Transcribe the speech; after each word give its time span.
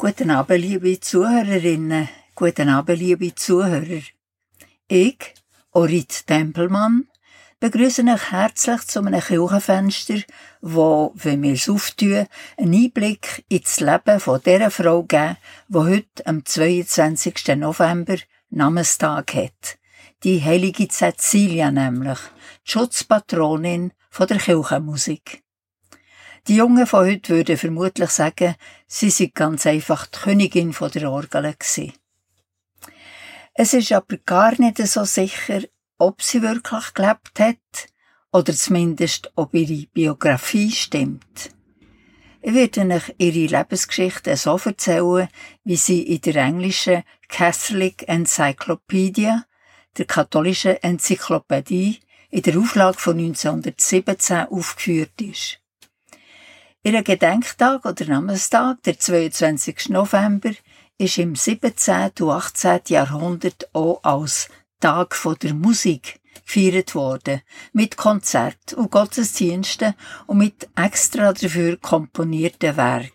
Guten 0.00 0.30
Abend, 0.30 0.60
liebe 0.60 1.00
Zuhörerinnen. 1.00 2.08
Guten 2.36 2.68
Abend, 2.68 3.00
liebe 3.00 3.34
Zuhörer. 3.34 4.00
Ich, 4.86 5.34
Orit 5.72 6.24
Tempelmann, 6.24 7.08
begrüße 7.58 8.04
euch 8.04 8.30
herzlich 8.30 8.82
zu 8.82 9.00
einem 9.00 9.20
Kirchenfenster, 9.20 10.20
wo, 10.60 11.10
wenn 11.16 11.42
wir 11.42 11.54
es 11.54 11.68
auftun, 11.68 12.28
einen 12.56 12.74
Einblick 12.74 13.44
ins 13.48 13.80
Leben 13.80 14.20
von 14.20 14.40
dieser 14.40 14.70
Frau 14.70 15.02
geben, 15.02 15.36
die 15.66 15.78
heute 15.78 16.26
am 16.26 16.44
22. 16.44 17.56
November 17.56 18.18
Namenstag 18.50 19.34
hat. 19.34 19.78
Die 20.22 20.40
heilige 20.40 20.86
Cecilia 20.86 21.72
nämlich, 21.72 22.20
die 22.64 22.70
Schutzpatronin 22.70 23.92
von 24.10 24.28
der 24.28 24.38
Kirchenmusik. 24.38 25.42
Die 26.46 26.56
Jungen 26.56 26.86
von 26.86 27.06
heute 27.06 27.34
würden 27.34 27.56
vermutlich 27.56 28.10
sagen, 28.10 28.54
sie 28.86 29.10
sind 29.10 29.34
ganz 29.34 29.66
einfach 29.66 30.06
die 30.06 30.18
Königin 30.18 30.72
der 30.72 31.10
Orgel 31.10 31.54
gewesen. 31.58 31.92
Es 33.54 33.74
ist 33.74 33.92
aber 33.92 34.18
gar 34.18 34.58
nicht 34.60 34.78
so 34.78 35.04
sicher, 35.04 35.62
ob 35.98 36.22
sie 36.22 36.42
wirklich 36.42 36.94
gelebt 36.94 37.40
hat 37.40 37.88
oder 38.32 38.54
zumindest 38.54 39.32
ob 39.34 39.52
ihre 39.54 39.86
Biografie 39.88 40.70
stimmt. 40.70 41.50
Ich 42.40 42.54
werde 42.54 42.94
euch 42.94 43.14
ihre 43.18 43.58
Lebensgeschichte 43.58 44.36
so 44.36 44.60
erzählen, 44.64 45.28
wie 45.64 45.76
sie 45.76 46.02
in 46.02 46.20
der 46.20 46.36
englischen 46.36 47.02
Catholic 47.28 48.08
Encyclopedia, 48.08 49.44
der 49.96 50.04
katholischen 50.04 50.76
Enzyklopädie, 50.76 52.00
in 52.30 52.42
der 52.42 52.58
Auflage 52.58 52.98
von 52.98 53.18
1917 53.18 54.46
aufgeführt 54.46 55.20
ist. 55.20 55.60
Ihr 56.84 57.02
Gedenktag 57.02 57.84
oder 57.84 58.06
Namenstag, 58.06 58.84
der 58.84 59.00
22. 59.00 59.88
November, 59.88 60.52
ist 60.96 61.18
im 61.18 61.34
17. 61.34 62.12
und 62.20 62.30
18. 62.30 62.80
Jahrhundert 62.86 63.68
auch 63.74 64.00
als 64.04 64.48
Tag 64.78 65.16
der 65.42 65.54
Musik 65.54 66.20
gefeiert 66.46 66.94
worden, 66.94 67.42
mit 67.72 67.96
Konzert 67.96 68.74
und 68.74 68.92
Gottesdiensten 68.92 69.94
und 70.28 70.38
mit 70.38 70.68
extra 70.76 71.32
dafür 71.32 71.78
komponierten 71.78 72.76
Werken. 72.76 73.12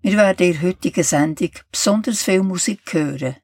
Wir 0.00 0.16
werden 0.16 0.46
in 0.46 0.52
der 0.54 0.62
heutigen 0.62 1.04
Sendung 1.04 1.50
besonders 1.70 2.22
viel 2.22 2.42
Musik 2.42 2.90
hören. 2.94 3.36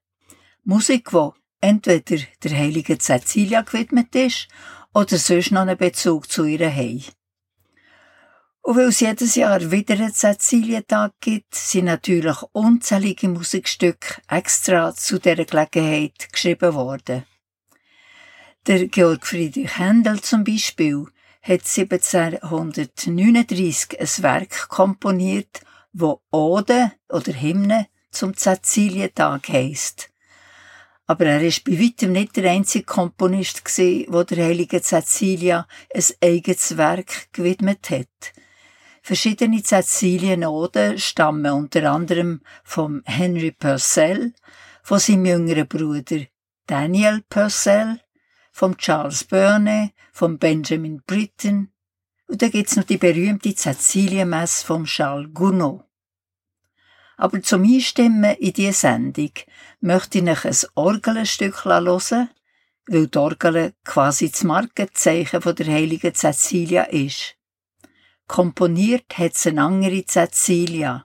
Musik, 0.64 1.10
die 1.10 1.28
entweder 1.60 2.22
der 2.42 2.56
heiligen 2.56 2.98
Cecilia 2.98 3.60
gewidmet 3.60 4.14
ist 4.14 4.48
oder 4.94 5.18
sonst 5.18 5.52
noch 5.52 5.60
einen 5.60 5.76
Bezug 5.76 6.30
zu 6.30 6.46
ihr 6.46 6.74
haben. 6.74 7.04
Und 8.62 8.76
weil 8.76 8.88
es 8.88 9.00
jedes 9.00 9.36
Jahr 9.36 9.70
wieder 9.70 9.94
einen 9.94 10.12
Cecilientag 10.12 11.14
gibt, 11.20 11.54
sind 11.54 11.86
natürlich 11.86 12.36
unzählige 12.52 13.26
Musikstücke 13.28 14.20
extra 14.28 14.94
zu 14.94 15.18
dieser 15.18 15.46
Gelegenheit 15.46 16.30
geschrieben 16.30 16.74
worden. 16.74 17.24
Der 18.66 18.88
Georg 18.88 19.26
Friedrich 19.26 19.78
Händel 19.78 20.20
zum 20.20 20.44
Beispiel 20.44 21.06
hat 21.42 21.62
1739 21.64 23.98
ein 23.98 24.22
Werk 24.22 24.68
komponiert, 24.68 25.62
wo 25.94 26.20
Ode 26.30 26.92
oder 27.08 27.32
Hymne 27.32 27.86
zum 28.10 28.36
Cecilientag 28.36 29.48
heisst. 29.48 30.10
Aber 31.06 31.24
er 31.24 31.40
ist 31.42 31.64
bei 31.64 31.80
weitem 31.80 32.12
nicht 32.12 32.36
der 32.36 32.50
einzige 32.50 32.84
Komponist 32.84 33.62
wo 34.08 34.22
der 34.22 34.44
heiligen 34.44 34.82
Cecilia 34.82 35.66
ein 35.94 36.04
eigenes 36.22 36.76
Werk 36.76 37.32
gewidmet 37.32 37.88
hat. 37.90 38.34
Verschiedene 39.02 39.62
Cäcilienoden 39.62 40.98
stammen 40.98 41.52
unter 41.52 41.90
anderem 41.90 42.40
vom 42.64 43.02
Henry 43.04 43.52
Purcell, 43.52 44.34
von 44.82 44.98
seinem 44.98 45.26
jüngeren 45.26 45.66
Bruder 45.66 46.26
Daniel 46.66 47.22
Purcell, 47.28 48.00
vom 48.52 48.76
Charles 48.76 49.24
Burney, 49.24 49.92
vom 50.12 50.38
Benjamin 50.38 51.02
Britten 51.06 51.72
und 52.30 52.40
da 52.42 52.48
gibt's 52.48 52.76
noch 52.76 52.84
die 52.84 52.96
berühmte 52.96 53.52
Cäcilienmesse 53.54 54.64
vom 54.64 54.84
Charles 54.84 55.30
Gounod. 55.34 55.82
Aber 57.16 57.42
zum 57.42 57.64
Einstimmen 57.64 58.36
in 58.36 58.52
diese 58.52 58.72
Sendung 58.72 59.32
möchte 59.80 60.18
ich 60.20 60.28
euch 60.28 60.44
ein 60.44 60.70
Orgelstück 60.76 61.64
hören, 61.64 62.30
weil 62.86 63.08
die 63.08 63.18
Orgel 63.18 63.74
quasi 63.84 64.30
das 64.30 64.44
Markenzeichen 64.44 65.40
der 65.40 65.66
heiligen 65.66 66.14
Cäcilia 66.14 66.84
ist. 66.84 67.36
Komponiert 68.30 69.18
hat 69.18 69.34
es 69.34 69.48
eine 69.48 69.64
andere 69.64 70.04
Cecilia. 70.06 71.04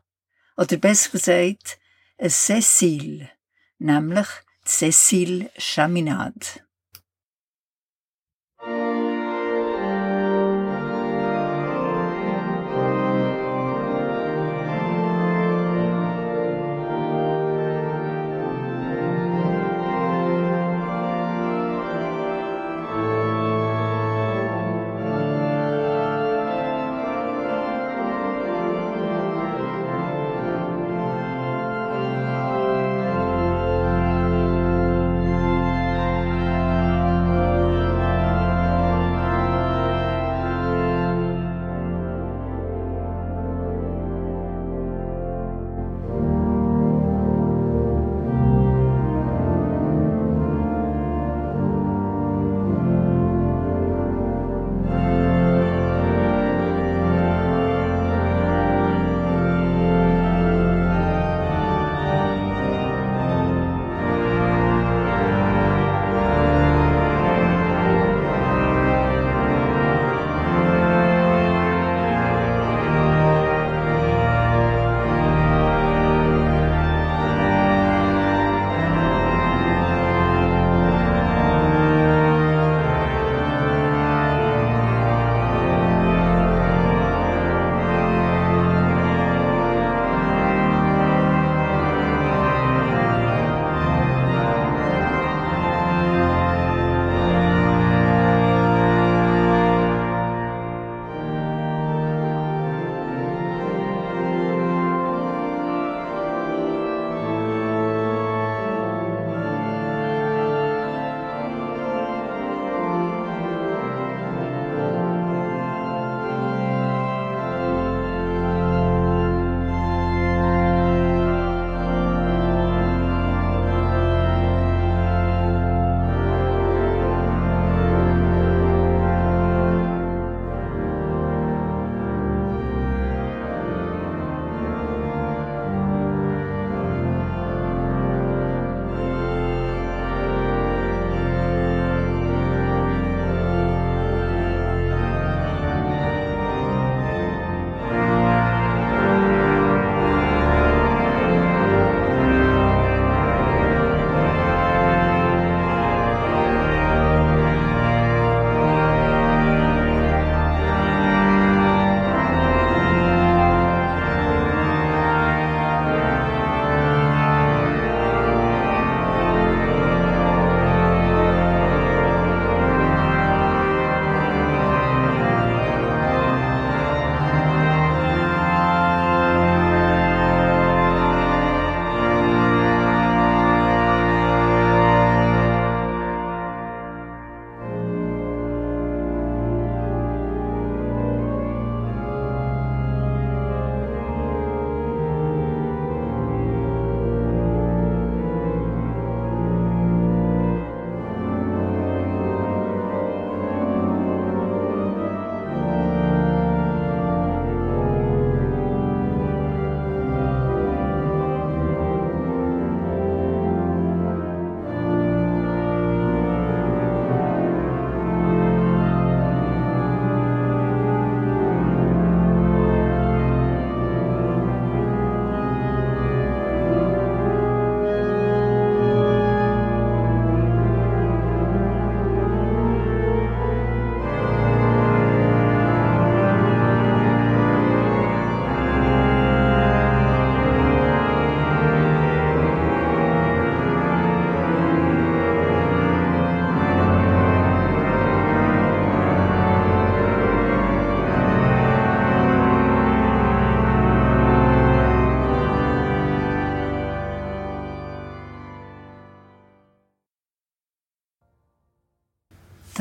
Oder 0.58 0.78
besser 0.78 1.10
gesagt, 1.10 1.80
eine 2.20 2.30
Cecile. 2.30 3.32
Nämlich 3.80 4.28
Cecile 4.64 5.50
Chaminade. 5.58 6.46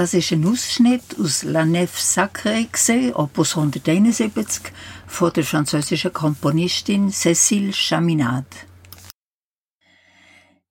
Das 0.04 0.12
ist 0.12 0.32
ein 0.32 0.46
Ausschnitt 0.46 1.16
aus 1.18 1.44
La 1.44 1.64
Nef 1.64 1.98
Sacrée, 1.98 2.68
Opus 3.14 3.56
171, 3.56 4.70
von 5.06 5.32
der 5.32 5.44
französischen 5.44 6.12
Komponistin 6.12 7.10
Cécile 7.10 7.72
Chaminade. 7.72 8.44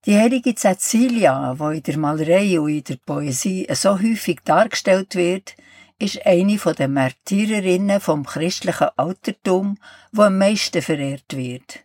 Die 0.06 0.16
heilige 0.16 0.54
Cecilia, 0.54 1.56
die 1.56 1.78
in 1.78 1.82
der 1.82 1.98
Malerei 1.98 2.60
und 2.60 2.70
in 2.70 2.84
der 2.84 3.00
Poesie 3.04 3.66
so 3.74 4.00
häufig 4.00 4.42
dargestellt 4.46 5.16
wird, 5.16 5.56
ist 5.98 6.24
eine 6.28 6.58
der 6.58 6.88
Märtyrerinnen 6.88 8.02
vom 8.02 8.24
christlichen 8.28 8.90
Altertum, 8.98 9.80
die 10.12 10.22
am 10.22 10.38
meisten 10.38 10.84
verehrt 10.84 11.36
wird. 11.36 11.83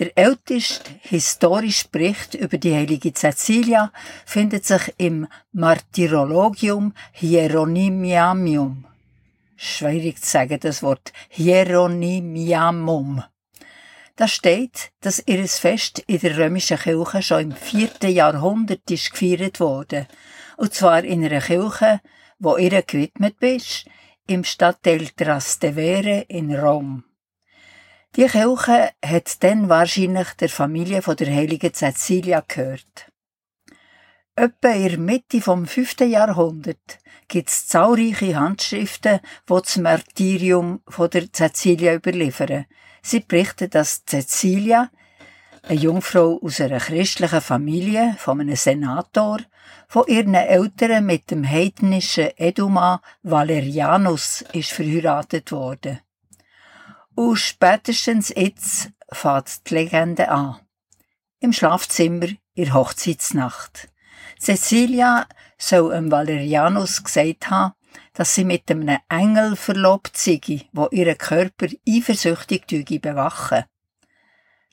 Der 0.00 0.10
älteste 0.18 0.90
historische 1.02 1.86
Bericht 1.88 2.34
über 2.34 2.58
die 2.58 2.74
heilige 2.74 3.12
Cecilia 3.12 3.92
findet 4.26 4.64
sich 4.64 4.92
im 4.96 5.28
Martyrologium 5.52 6.94
Hieronymiamium. 7.12 8.86
Schwierig 9.54 10.20
zu 10.20 10.28
sagen, 10.28 10.58
das 10.58 10.82
Wort 10.82 11.12
Hieronymiamum. 11.28 13.22
Da 14.16 14.26
steht, 14.26 14.90
dass 15.00 15.22
ihr 15.26 15.46
Fest 15.46 16.00
in 16.08 16.18
der 16.18 16.38
römischen 16.38 16.78
Kirche 16.78 17.22
schon 17.22 17.40
im 17.42 17.52
vierten 17.52 18.10
Jahrhundert 18.10 18.90
ist 18.90 19.12
gefeiert 19.12 19.60
wurde. 19.60 20.08
Und 20.56 20.74
zwar 20.74 21.04
in 21.04 21.24
einer 21.24 21.40
Kirche, 21.40 22.00
wo 22.40 22.56
ihr 22.56 22.82
gewidmet 22.82 23.40
ist, 23.40 23.84
im 24.26 24.42
Stadtteil 24.42 25.06
Trastevere 25.16 26.24
in 26.26 26.52
Rom. 26.52 27.04
Die 28.16 28.26
Kirche 28.26 28.92
hat 29.04 29.42
dann 29.42 29.68
wahrscheinlich 29.68 30.34
der 30.34 30.48
Familie 30.48 31.02
von 31.02 31.16
der 31.16 31.34
heiligen 31.34 31.74
Cecilia 31.74 32.44
gehört. 32.46 33.10
Etwa 34.36 34.68
in 34.68 34.88
der 34.88 34.98
Mitte 34.98 35.40
vom 35.40 35.66
5. 35.66 35.98
Jahrhundert 36.02 37.00
gibt 37.26 37.48
es 37.48 37.66
zahlreiche 37.66 38.36
Handschriften, 38.38 39.18
die 39.48 39.60
das 39.60 39.76
Martyrium 39.78 40.80
von 40.86 41.10
der 41.10 41.32
Cecilia 41.32 41.94
überliefern. 41.94 42.66
Sie 43.02 43.18
berichten, 43.18 43.70
dass 43.70 44.04
Cecilia, 44.06 44.90
eine 45.64 45.80
Jungfrau 45.80 46.38
aus 46.40 46.60
einer 46.60 46.78
christlichen 46.78 47.40
Familie, 47.40 48.14
von 48.18 48.40
einem 48.40 48.54
Senator, 48.54 49.38
von 49.88 50.06
ihren 50.06 50.34
Eltern 50.34 51.04
mit 51.04 51.32
dem 51.32 51.44
heidnischen 51.44 52.30
Eduma 52.36 53.02
Valerianus 53.24 54.44
ist 54.52 54.70
verheiratet 54.70 55.50
worden. 55.50 55.98
Und 57.14 57.36
spätestens 57.36 58.32
jetzt 58.34 58.90
fährt 59.12 59.68
die 59.68 59.74
Legende 59.74 60.28
an. 60.28 60.60
Im 61.40 61.52
Schlafzimmer 61.52 62.28
in 62.54 62.74
Hochzeitsnacht. 62.74 63.88
Cecilia 64.38 65.26
soll 65.58 65.94
dem 65.94 66.10
Valerianus 66.10 67.04
gesagt 67.04 67.50
haben, 67.50 67.74
dass 68.14 68.34
sie 68.34 68.44
mit 68.44 68.70
einem 68.70 68.98
Engel 69.08 69.56
verlobt 69.56 70.16
sei, 70.16 70.40
wo 70.72 70.88
ihren 70.90 71.18
Körper 71.18 71.66
eifersüchtig 71.88 72.66
bewachen. 73.00 73.64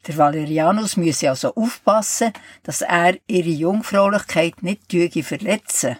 Der 0.07 0.17
Valerianus 0.17 0.97
müsse 0.97 1.29
also 1.29 1.53
aufpassen, 1.53 2.33
dass 2.63 2.81
er 2.81 3.17
ihre 3.27 3.49
Jungfräulichkeit 3.49 4.63
nicht 4.63 4.91
verletzen. 5.25 5.97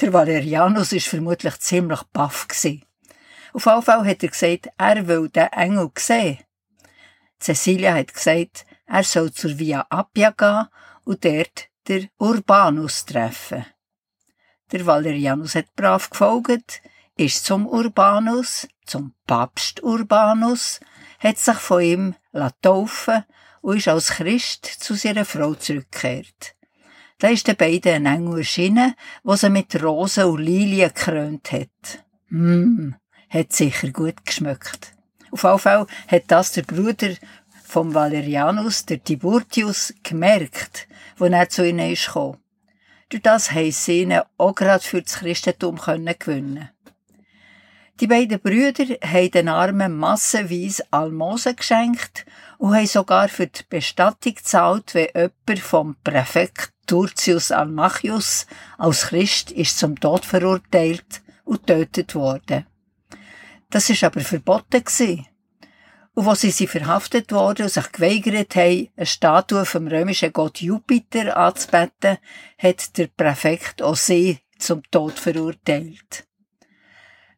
Der 0.00 0.12
Valerianus 0.12 0.92
ist 0.92 1.08
vermutlich 1.08 1.58
ziemlich 1.58 2.02
baff 2.12 2.46
gewesen. 2.46 2.84
Auf 3.52 3.66
jeden 3.66 3.82
Fall 3.82 4.06
hat 4.06 4.22
er 4.22 4.28
gesagt, 4.28 4.68
er 4.78 5.06
will 5.06 5.28
den 5.28 5.52
Engel 5.52 5.90
sehen. 5.98 6.38
Cecilia 7.40 7.94
hat 7.94 8.14
gesagt, 8.14 8.64
er 8.86 9.04
soll 9.04 9.32
zur 9.32 9.58
Via 9.58 9.86
Appia 9.90 10.30
gehen 10.30 10.68
und 11.04 11.24
dort 11.24 11.68
der 11.88 12.08
Urbanus 12.18 13.04
treffen. 13.04 13.66
Der 14.70 14.86
Valerianus 14.86 15.54
hat 15.54 15.74
brav 15.74 16.08
gefolgt, 16.08 16.80
ist 17.16 17.44
zum 17.44 17.66
Urbanus, 17.66 18.68
zum 18.86 19.14
Papst 19.26 19.82
Urbanus, 19.82 20.80
hat 21.18 21.38
sich 21.38 21.56
von 21.56 21.82
ihm 21.82 22.14
taufen 22.62 23.24
und 23.60 23.76
ist 23.76 23.88
als 23.88 24.08
Christ 24.10 24.64
zu 24.66 24.94
seiner 24.94 25.24
Frau 25.24 25.54
zurückgekehrt. 25.54 26.54
Da 27.18 27.28
ist 27.28 27.46
den 27.46 27.56
beiden 27.56 28.06
ein 28.06 28.06
Engel 28.06 28.38
erschienen, 28.38 28.94
wo 29.22 29.36
sie 29.36 29.50
mit 29.50 29.80
Rosen 29.82 30.24
und 30.24 30.42
Lilien 30.42 30.92
gekrönt 30.92 31.52
hat. 31.52 32.04
Hm, 32.28 32.96
hat 33.32 33.52
sicher 33.52 33.90
gut 33.90 34.24
geschmeckt. 34.24 34.92
Auf 35.30 35.44
jeden 35.44 35.58
Fall 35.58 35.86
hat 36.08 36.24
das 36.28 36.52
der 36.52 36.62
Bruder 36.62 37.14
vom 37.64 37.94
Valerianus, 37.94 38.84
der 38.84 39.02
Tiburtius, 39.02 39.94
gemerkt, 40.02 40.86
wo 41.16 41.24
er 41.24 41.48
zu 41.48 41.66
ihnen 41.66 41.90
ist 41.90 42.06
gekommen. 42.06 42.36
Durch 43.08 43.22
das 43.22 43.52
haben 43.52 43.72
sie 43.72 44.02
ihn 44.02 44.20
auch 44.38 44.54
gerade 44.54 44.84
für 44.84 45.02
das 45.02 45.14
Christentum 45.14 45.76
gewinnen 45.76 46.70
Die 48.00 48.06
beiden 48.06 48.40
Brüder 48.40 48.84
haben 49.02 49.30
den 49.30 49.48
Armen 49.48 49.96
massenweise 49.96 50.84
Almosen 50.90 51.56
geschenkt 51.56 52.26
und 52.58 52.74
haben 52.74 52.86
sogar 52.86 53.28
für 53.28 53.46
die 53.46 53.62
Bestattung 53.68 54.34
gezahlt, 54.34 54.94
wenn 54.94 55.08
jemand 55.14 55.58
vom 55.60 55.96
Präfekt 56.04 56.72
Turcius 56.86 57.52
Almachius 57.52 58.46
als 58.76 59.08
Christ 59.08 59.50
ist 59.50 59.78
zum 59.78 59.98
Tod 59.98 60.24
verurteilt 60.24 61.22
und 61.44 61.66
tötet 61.66 62.14
worden. 62.14 62.66
Das 63.72 63.88
ist 63.88 64.04
aber 64.04 64.20
verboten 64.20 64.84
gewesen. 64.84 65.26
Und 66.14 66.26
wo 66.26 66.34
sie 66.34 66.50
sie 66.50 66.66
verhaftet 66.66 67.32
wurden 67.32 67.62
und 67.62 67.70
sich 67.70 67.90
geweigert 67.90 68.54
haben, 68.54 68.88
eine 68.98 69.06
Statue 69.06 69.64
vom 69.64 69.88
römischen 69.88 70.30
Gott 70.30 70.60
Jupiter 70.60 71.34
anzubeten, 71.38 72.18
hat 72.58 72.98
der 72.98 73.06
Präfekt 73.06 73.80
auch 73.80 73.96
sie 73.96 74.40
zum 74.58 74.82
Tod 74.90 75.18
verurteilt. 75.18 76.26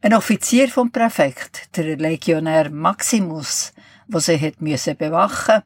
Ein 0.02 0.12
Offizier 0.12 0.68
vom 0.68 0.90
Präfekt, 0.90 1.76
der 1.76 1.96
Legionär 1.96 2.68
Maximus, 2.68 3.72
wo 4.08 4.18
sie 4.18 4.40
hat 4.40 4.60
müssen 4.60 4.96
bewachen, 4.96 5.62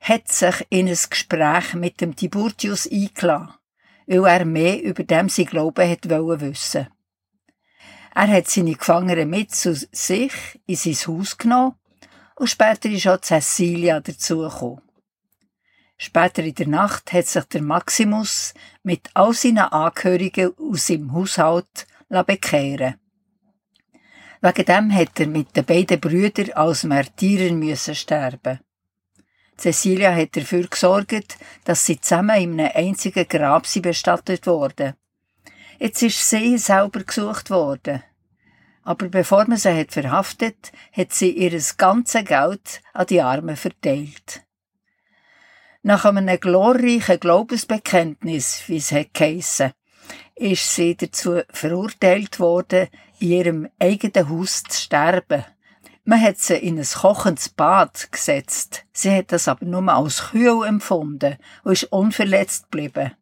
hat 0.00 0.28
sich 0.28 0.66
in 0.68 0.88
ein 0.88 0.98
Gespräch 1.08 1.72
mit 1.72 2.02
dem 2.02 2.14
Tiburtius 2.14 2.86
eingeladen, 2.86 3.54
weil 4.06 4.26
er 4.26 4.44
mehr 4.44 4.82
über 4.82 5.04
dem 5.04 5.30
sie 5.30 5.46
Glauben 5.46 5.90
hat 5.90 6.04
wissen 6.06 6.88
er 8.16 8.28
hat 8.28 8.48
seine 8.48 8.72
Gefangenen 8.72 9.28
mit 9.28 9.54
zu 9.54 9.74
sich 9.74 10.32
in 10.64 10.76
sein 10.76 10.94
Haus 10.94 11.36
genommen 11.36 11.74
und 12.36 12.46
später 12.48 12.88
ist 12.88 13.06
auch 13.06 13.20
Cecilia 13.20 14.00
dazugekommen. 14.00 14.80
Später 15.98 16.42
in 16.42 16.54
der 16.54 16.66
Nacht 16.66 17.12
hat 17.12 17.26
sich 17.26 17.44
der 17.44 17.60
Maximus 17.60 18.54
mit 18.82 19.10
all 19.12 19.34
seinen 19.34 19.58
Angehörigen 19.58 20.54
aus 20.58 20.86
seinem 20.86 21.12
Haushalt 21.12 21.86
bekehren 22.08 22.94
Wegen 24.40 24.64
dem 24.64 24.94
hat 24.94 25.20
er 25.20 25.26
mit 25.26 25.54
den 25.54 25.64
beiden 25.66 26.00
Brüdern 26.00 26.52
als 26.52 26.84
Märtyrer 26.84 27.52
müssen 27.52 27.94
sterben. 27.94 28.60
Cecilia 29.58 30.14
hat 30.14 30.36
dafür 30.36 30.66
gesorgt, 30.68 31.36
dass 31.64 31.84
sie 31.84 32.00
zusammen 32.00 32.40
in 32.40 32.60
einem 32.60 32.72
einzigen 32.74 33.28
Grab 33.28 33.66
sie 33.66 33.80
bestattet 33.80 34.46
wurden. 34.46 34.94
Jetzt 35.78 36.02
ist 36.02 36.28
sie 36.28 36.58
selber 36.58 37.02
gesucht 37.04 37.50
worden. 37.50 38.02
Aber 38.82 39.08
bevor 39.08 39.46
man 39.48 39.58
sie 39.58 39.78
hat 39.78 39.92
verhaftet, 39.92 40.72
hat 40.92 41.12
sie 41.12 41.30
ihr 41.30 41.60
ganzes 41.76 42.24
Geld 42.24 42.82
an 42.92 43.06
die 43.06 43.20
Armen 43.20 43.56
verteilt. 43.56 44.42
Nach 45.82 46.04
einem 46.04 46.40
glorreichen 46.40 47.20
Glaubensbekenntnis, 47.20 48.62
wie 48.66 48.76
es 48.76 48.94
geheissen, 49.12 49.72
ist 50.34 50.74
sie 50.74 50.96
dazu 50.96 51.40
verurteilt 51.50 52.40
worden, 52.40 52.88
in 53.18 53.28
ihrem 53.28 53.68
eigenen 53.78 54.28
Haus 54.28 54.62
zu 54.62 54.80
sterben. 54.80 55.44
Man 56.04 56.20
hat 56.20 56.38
sie 56.38 56.56
in 56.56 56.78
ein 56.78 56.84
kochendes 56.84 57.48
Bad 57.48 58.12
gesetzt. 58.12 58.84
Sie 58.92 59.10
hat 59.10 59.32
das 59.32 59.48
aber 59.48 59.64
nur 59.64 59.88
als 59.88 60.30
kühl 60.30 60.64
empfunden 60.64 61.36
und 61.64 61.72
ist 61.72 61.84
unverletzt 61.84 62.70
geblieben. 62.70 63.12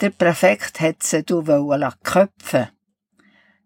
Der 0.00 0.10
Präfekt 0.10 0.80
hat 0.80 1.02
sie 1.02 1.24
köpfen. 1.24 2.68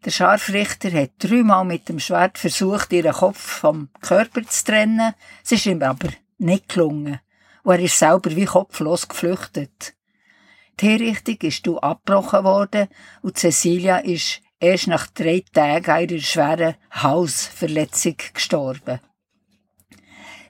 Der 0.05 0.11
Scharfrichter 0.11 0.91
hat 0.91 1.11
dreimal 1.19 1.65
mit 1.65 1.91
dem 1.91 2.01
Schwert 2.01 2.39
versucht, 2.39 2.93
ihren 2.93 3.13
Kopf 3.13 3.39
vom 3.39 3.91
Körper 4.01 4.43
zu 4.43 4.65
trennen. 4.65 5.15
Es 5.45 5.53
ist 5.53 5.67
ihm 5.67 5.83
aber 5.83 6.09
nicht 6.39 6.71
gelungen. 6.71 7.21
Und 7.65 7.75
er 7.75 7.81
ist 7.81 7.99
selber 7.99 8.35
wie 8.35 8.47
kopflos 8.47 9.07
geflüchtet. 9.07 9.95
Die 10.81 10.89
Hinrichtung 10.89 11.37
ist 11.43 11.67
du 11.67 11.79
abgebrochen 11.79 12.45
worden 12.45 12.89
und 13.21 13.39
Cecilia 13.39 13.99
ist 13.99 14.41
erst 14.59 14.87
nach 14.87 15.09
drei 15.09 15.45
Tagen 15.53 16.09
ihrer 16.09 16.23
schweren 16.23 16.77
Hausverletzung 16.95 18.17
gestorben. 18.33 19.01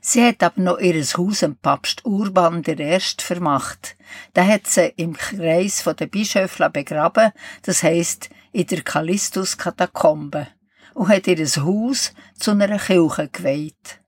Sie 0.04 0.26
hat 0.26 0.42
aber 0.42 0.60
noch 0.60 0.80
ihr 0.80 1.00
Haus 1.00 1.38
dem 1.38 1.54
Papst 1.54 2.04
Urban 2.04 2.64
I. 2.66 2.98
vermacht. 3.18 3.96
Da 4.34 4.44
hat 4.44 4.66
sie 4.66 4.92
im 4.96 5.12
Kreis 5.12 5.84
der 5.84 6.06
Bischöfler 6.06 6.70
begraben, 6.70 7.30
das 7.62 7.84
heisst 7.84 8.28
in 8.50 8.66
der 8.66 8.82
Callistus-Katakombe, 8.82 10.48
und 10.94 11.08
hat 11.08 11.28
ihr 11.28 11.38
Haus 11.38 12.12
zu 12.36 12.50
einer 12.50 12.80
Kirche 12.80 13.28
geweiht. 13.28 14.00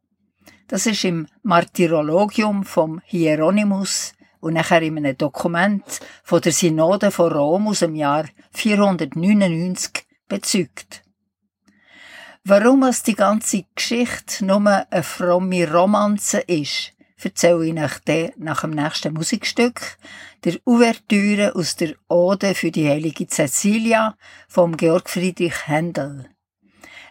Das 0.66 0.86
ist 0.86 1.04
im 1.04 1.28
Martyrologium 1.44 2.64
vom 2.64 3.00
Hieronymus 3.04 4.14
und 4.40 4.54
nachher 4.54 4.82
in 4.82 4.98
einem 4.98 5.16
Dokument 5.16 5.84
von 6.24 6.40
der 6.40 6.52
Synode 6.52 7.12
von 7.12 7.32
Rom 7.32 7.68
aus 7.68 7.78
dem 7.78 7.94
Jahr 7.94 8.24
499 8.50 10.04
bezeugt. 10.26 11.03
Warum 12.46 12.82
es 12.82 13.02
die 13.02 13.14
ganze 13.14 13.64
Geschichte 13.74 14.44
nur 14.44 14.66
eine 14.66 15.02
fromme 15.02 15.72
Romanze 15.72 16.40
ist, 16.40 16.92
erzähle 17.16 17.64
ich 17.64 17.72
euch 17.72 18.32
nach 18.36 18.60
dem 18.60 18.70
nächsten 18.72 19.14
Musikstück, 19.14 19.96
der 20.44 20.58
Ouvertüre 20.66 21.54
aus 21.54 21.76
der 21.76 21.94
Ode 22.06 22.54
für 22.54 22.70
die 22.70 22.86
heilige 22.86 23.26
Cecilia 23.26 24.14
vom 24.46 24.76
Georg 24.76 25.08
Friedrich 25.08 25.66
Händel. 25.66 26.28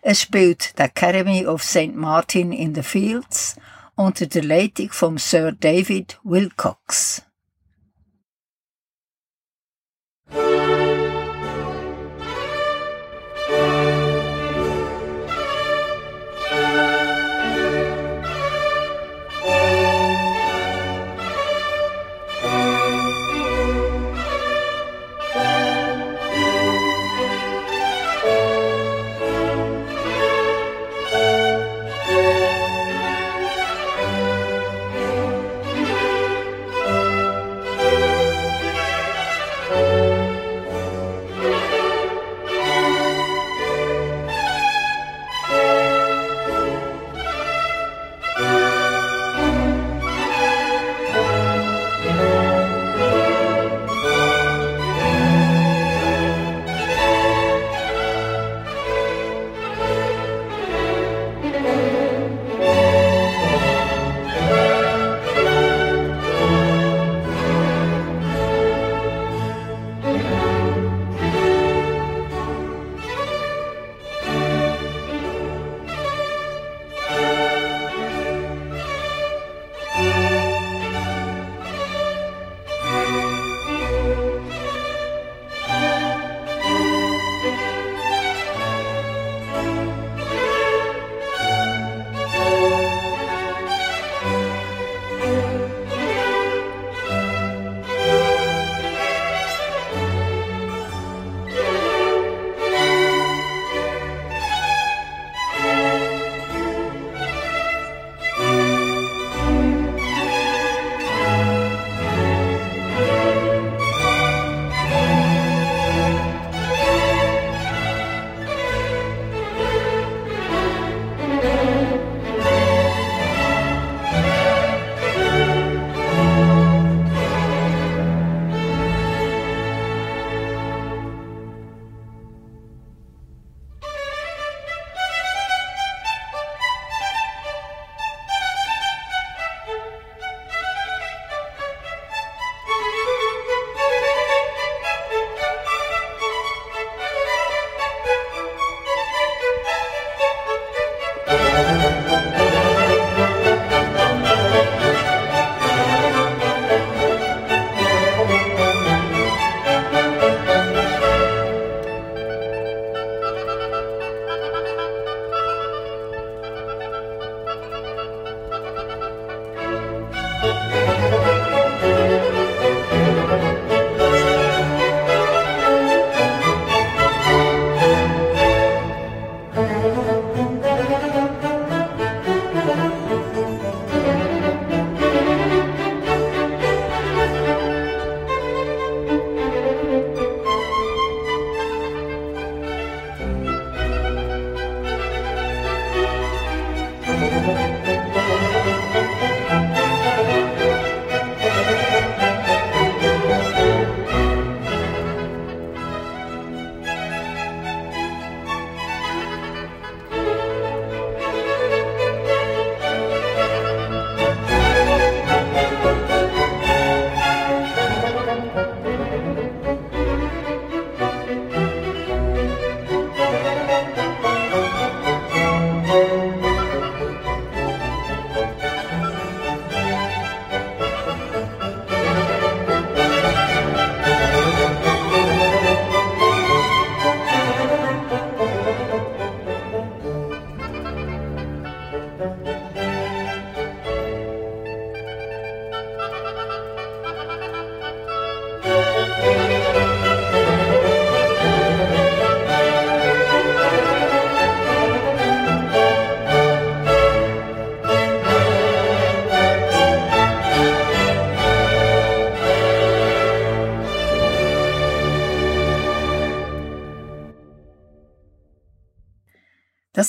Es 0.03 0.21
spielt 0.21 0.77
die 0.77 0.83
Academy 0.83 1.47
of 1.47 1.63
St. 1.63 1.95
Martin 1.95 2.51
in 2.51 2.75
the 2.75 2.83
Fields 2.83 3.55
unter 3.95 4.27
der 4.27 4.43
Leitung 4.43 4.91
von 4.91 5.17
Sir 5.17 5.51
David 5.51 6.19
Wilcox. 6.23 7.23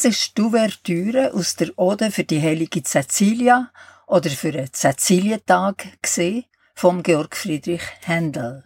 Die 0.04 0.42
Ouvertüre 0.42 1.32
aus 1.32 1.56
der 1.56 1.78
Ode 1.78 2.10
für 2.10 2.24
die 2.24 2.42
heilige 2.42 2.82
Cecilia 2.82 3.70
oder 4.06 4.28
für 4.28 4.48
einen 4.48 4.70
Cecilientag 4.70 6.02
gesehen 6.02 6.44
vom 6.74 7.02
Georg 7.02 7.34
Friedrich 7.34 7.80
Händel. 8.02 8.64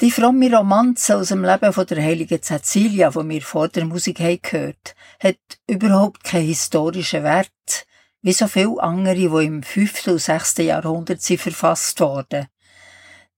Die 0.00 0.10
fromme 0.10 0.50
Romanze 0.50 1.14
aus 1.14 1.28
dem 1.28 1.44
Leben 1.44 1.74
von 1.74 1.84
der 1.84 2.02
heiligen 2.02 2.42
Cecilia, 2.42 3.14
wo 3.14 3.22
wir 3.28 3.42
vor 3.42 3.68
der 3.68 3.84
Musik 3.84 4.20
haben 4.20 4.40
gehört, 4.40 4.94
hat 5.22 5.36
überhaupt 5.66 6.24
keinen 6.24 6.46
historischen 6.46 7.22
Wert, 7.22 7.86
wie 8.22 8.32
so 8.32 8.48
viele 8.48 8.82
andere, 8.82 9.14
die 9.14 9.44
im 9.44 9.62
5. 9.62 10.06
und 10.06 10.22
6. 10.22 10.56
Jahrhundert 10.58 11.20
sind 11.20 11.42
verfasst 11.42 12.00
worden. 12.00 12.46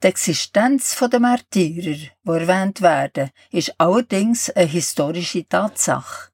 Die 0.04 0.06
Existenz 0.06 0.96
der 0.96 1.18
Märtyrer, 1.18 1.96
die 1.96 2.11
erwähnt 2.24 2.80
werden, 2.80 3.30
ist 3.50 3.74
allerdings 3.76 4.50
eine 4.50 4.66
historische 4.66 5.48
Tatsache. 5.48 6.30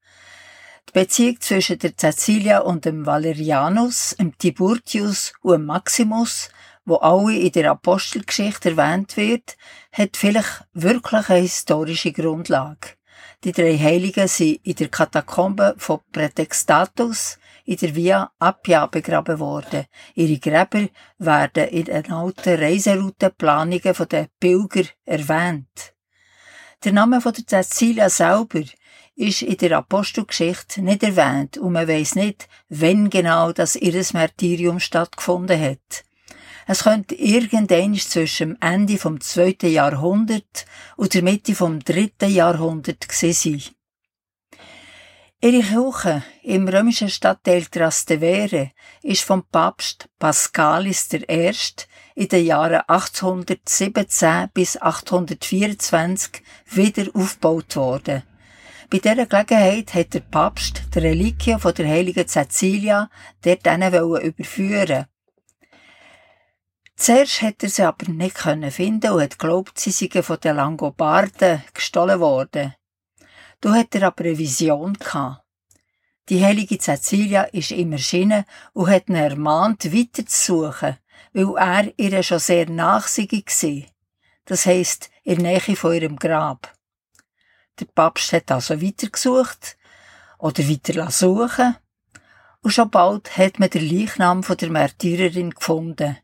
Beziehung 0.96 1.38
zwischen 1.42 1.78
der 1.78 1.94
Cecilia 1.94 2.60
und 2.60 2.86
dem 2.86 3.04
Valerianus, 3.04 4.16
dem 4.18 4.38
Tiburtius 4.38 5.34
und 5.42 5.52
dem 5.52 5.66
Maximus 5.66 6.48
wo 6.86 6.96
alle 6.96 7.36
in 7.36 7.52
der 7.52 7.72
Apostelgeschichte 7.72 8.70
erwähnt 8.70 9.18
wird, 9.18 9.58
hat 9.92 10.16
vielleicht 10.16 10.64
wirklich 10.72 11.28
eine 11.28 11.40
historische 11.40 12.12
Grundlage. 12.12 12.94
Die 13.44 13.52
drei 13.52 13.76
Heiligen 13.76 14.26
sind 14.26 14.60
in 14.64 14.76
der 14.76 14.88
Katakombe 14.88 15.74
von 15.76 16.00
Prätextatus 16.12 17.38
in 17.66 17.76
der 17.76 17.94
Via 17.94 18.30
Appia 18.38 18.86
begraben 18.86 19.38
worden. 19.38 19.84
Ihre 20.14 20.38
Gräber 20.38 20.88
werden 21.18 21.68
in 21.68 21.84
den 21.84 22.10
alten 22.10 22.58
Reiseroutenplanungen 22.58 23.94
der 24.10 24.28
Pilger 24.40 24.84
erwähnt. 25.04 25.92
Der 26.84 26.92
Name 26.92 27.20
von 27.20 27.32
der 27.32 27.64
Cecilia 27.64 28.08
selber 28.08 28.62
ist 29.16 29.42
in 29.42 29.56
der 29.56 29.78
Apostelgeschichte 29.78 30.82
nicht 30.82 31.02
erwähnt 31.02 31.58
und 31.58 31.72
man 31.72 31.88
weiß 31.88 32.14
nicht, 32.14 32.48
wann 32.68 33.10
genau 33.10 33.50
das 33.52 33.74
ihres 33.74 34.12
Martyrium 34.12 34.78
stattgefunden 34.78 35.60
hat. 35.60 36.04
Es 36.68 36.84
könnte 36.84 37.14
irgendein 37.14 37.94
zwischen 37.94 38.50
dem 38.50 38.58
Ende 38.60 38.98
vom 38.98 39.20
zweiten 39.20 39.70
Jahrhundert 39.70 40.66
und 40.96 41.14
der 41.14 41.22
Mitte 41.22 41.54
vom 41.54 41.80
dritten 41.80 42.30
Jahrhundert 42.30 43.08
gewesen 43.08 43.32
sein. 43.32 43.62
Ihre 45.40 45.62
Kirche 45.62 46.22
im 46.42 46.66
römischen 46.66 47.08
Stadtteil 47.08 47.66
Trastevere 47.66 48.72
ist 49.02 49.22
vom 49.22 49.44
Papst 49.44 50.08
Pascalis 50.18 51.08
I. 51.12 51.52
in 52.14 52.28
den 52.28 52.46
Jahren 52.46 52.82
817 52.86 54.50
bis 54.52 54.80
824 54.80 56.42
wieder 56.70 57.04
aufgebaut 57.14 57.76
worden. 57.76 58.22
Bei 58.88 58.98
dieser 58.98 59.26
Gelegenheit 59.26 59.94
hat 59.94 60.14
der 60.14 60.20
Papst 60.20 60.82
die 60.94 61.00
Reliquie 61.00 61.58
von 61.58 61.74
der 61.74 61.88
heiligen 61.88 62.28
Cecilia 62.28 63.10
dort 63.42 63.66
überführen 64.22 65.06
Zuerst 66.94 67.42
hätte 67.42 67.66
er 67.66 67.70
sie 67.70 67.82
aber 67.82 68.10
nicht 68.10 68.38
finden 68.38 69.10
und 69.10 69.20
hat 69.20 69.38
glaubt, 69.38 69.78
sie 69.78 69.90
seien 69.90 70.22
von 70.22 70.38
den 70.40 70.56
Langobarden 70.56 71.62
gestohlen 71.74 72.20
worden. 72.20 72.74
Du 73.60 73.72
hat 73.72 73.94
er 73.94 74.04
aber 74.04 74.24
eine 74.24 74.38
Vision 74.38 74.94
gehabt. 74.94 75.44
Die 76.28 76.44
heilige 76.44 76.78
Cecilia 76.78 77.42
ist 77.42 77.72
ihm 77.72 77.92
erschienen 77.92 78.44
und 78.72 78.88
hat 78.88 79.08
ihn 79.08 79.16
ermahnt, 79.16 79.92
weiterzusuchen, 79.92 80.96
weil 81.32 81.54
er 81.56 81.92
ihr 81.98 82.22
schon 82.22 82.38
sehr 82.38 82.70
nachsichtig 82.70 83.50
war. 83.62 83.82
Das 84.44 84.64
heisst, 84.64 85.10
in 85.24 85.42
der 85.42 85.52
Nähe 85.60 85.76
von 85.76 85.92
ihrem 85.92 86.16
Grab. 86.16 86.75
Der 87.78 87.86
Papst 87.86 88.32
hat 88.32 88.50
also 88.50 88.80
weitergesucht 88.80 89.76
oder 90.38 90.68
weiter 90.68 91.10
suchen 91.10 91.76
und 92.62 92.70
schon 92.70 92.90
bald 92.90 93.36
hat 93.36 93.58
man 93.58 93.70
den 93.70 93.88
Leichnam 93.88 94.42
von 94.42 94.56
der 94.56 94.70
Märtyrerin 94.70 95.50
gefunden. 95.50 96.16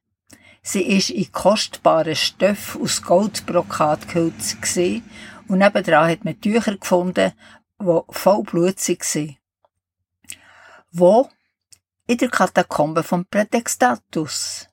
Sie 0.62 0.82
ist 0.82 1.10
in 1.10 1.30
kostbaren 1.30 2.16
Stoffen 2.16 2.82
aus 2.82 3.02
Goldbrokat 3.02 4.08
gehüllt 4.08 5.06
und 5.48 5.58
nebendran 5.58 6.08
hat 6.08 6.24
man 6.24 6.40
Tücher 6.40 6.76
gefunden, 6.76 7.32
die 7.80 8.00
voll 8.10 8.42
Blut 8.44 8.88
waren. 8.88 9.36
Wo? 10.90 11.28
In 12.06 12.18
der 12.18 12.28
Katakombe 12.28 13.02
vom 13.02 13.26
Prätextatus. 13.26 14.68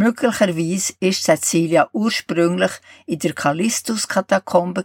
Möglicherweise 0.00 0.92
ist 1.00 1.24
Cecilia 1.24 1.88
ursprünglich 1.92 2.70
in 3.06 3.18
der 3.18 3.32
Callistus-Katakombe 3.32 4.84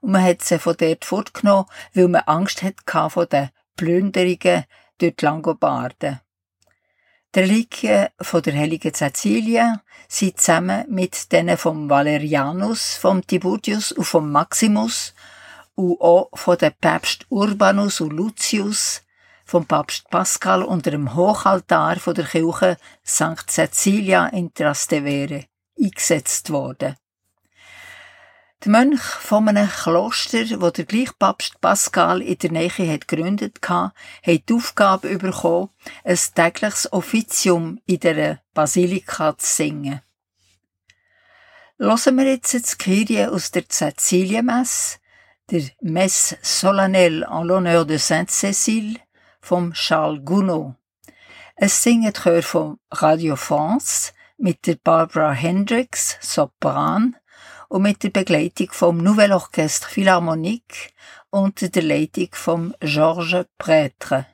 und 0.00 0.10
man 0.10 0.24
hat 0.24 0.40
sie 0.40 0.58
von 0.58 0.74
dort 0.74 1.04
fortgenommen, 1.04 1.66
weil 1.92 2.08
man 2.08 2.22
Angst 2.22 2.62
hatte 2.62 3.10
vor 3.10 3.26
den 3.26 3.50
Plünderungen 3.76 4.64
durch 4.96 5.16
die 5.16 5.24
Langobarden. 5.26 6.20
Die 7.34 7.40
Reliquien 7.40 8.08
von 8.22 8.40
der 8.40 8.54
heiligen 8.54 8.94
Cecilia 8.94 9.82
sind 10.08 10.40
zusammen 10.40 10.86
mit 10.88 11.30
denen 11.30 11.58
vom 11.58 11.90
Valerianus, 11.90 12.94
vom 12.94 13.26
Tiburius 13.26 13.92
und 13.92 14.04
vom 14.04 14.32
Maximus 14.32 15.12
und 15.74 16.00
auch 16.00 16.30
von 16.32 16.56
den 16.56 16.72
Päpst 16.80 17.26
Urbanus 17.28 18.00
und 18.00 18.14
Lucius, 18.14 19.02
vom 19.48 19.64
Papst 19.64 20.10
Pascal 20.10 20.62
unter 20.62 20.90
dem 20.90 21.14
Hochaltar 21.14 21.96
von 21.96 22.14
der 22.14 22.26
Kirche 22.26 22.76
St. 23.04 23.48
Cecilia 23.48 24.26
in 24.26 24.52
Trastevere 24.52 25.46
eingesetzt 25.80 26.50
worden. 26.50 26.96
Der 28.62 28.70
Mönch 28.70 29.00
von 29.00 29.48
einem 29.48 29.70
Kloster, 29.70 30.60
wo 30.60 30.68
der 30.68 30.84
gleiche 30.84 31.14
Papst 31.18 31.62
Pascal 31.62 32.20
in 32.20 32.36
der 32.36 32.52
Nähe 32.52 32.92
hat 32.92 33.08
gegründet 33.08 33.58
hat, 33.66 33.94
hat 34.22 34.48
die 34.48 34.52
Aufgabe 34.52 35.16
bekommen, 35.16 35.70
ein 36.04 36.18
tägliches 36.34 36.92
Offizium 36.92 37.80
in 37.86 38.00
der 38.00 38.42
Basilika 38.52 39.38
zu 39.38 39.46
singen. 39.46 40.02
Hören 41.78 42.16
wir 42.18 42.26
jetzt 42.26 42.52
das 42.52 42.76
Kyrie 42.76 43.26
aus 43.26 43.50
der 43.50 43.66
Cäcilienmesse, 43.66 44.98
der 45.50 45.62
Messe 45.80 46.36
solennelle 46.42 47.24
en 47.24 47.46
l'honneur 47.46 47.86
de 47.86 47.96
Sainte 47.96 48.32
Cécile 48.32 48.98
vom 49.48 49.72
Charles 49.72 50.20
Gounod. 50.26 50.74
Es 51.56 51.82
singt 51.82 52.18
Chör 52.22 52.42
von 52.42 52.78
Radio 52.90 53.34
France 53.34 54.12
mit 54.36 54.66
der 54.66 54.74
Barbara 54.74 55.32
Hendricks, 55.32 56.18
Sopran, 56.20 57.16
und 57.70 57.80
mit 57.80 58.02
der 58.02 58.10
Begleitung 58.10 58.68
vom 58.72 58.98
Nouvel 58.98 59.32
Orchestre 59.32 59.88
Philharmonique 59.88 60.92
unter 61.30 61.70
der 61.70 61.82
Leitung 61.82 62.28
von 62.32 62.74
Georges 62.80 63.46
Prêtre. 63.58 64.26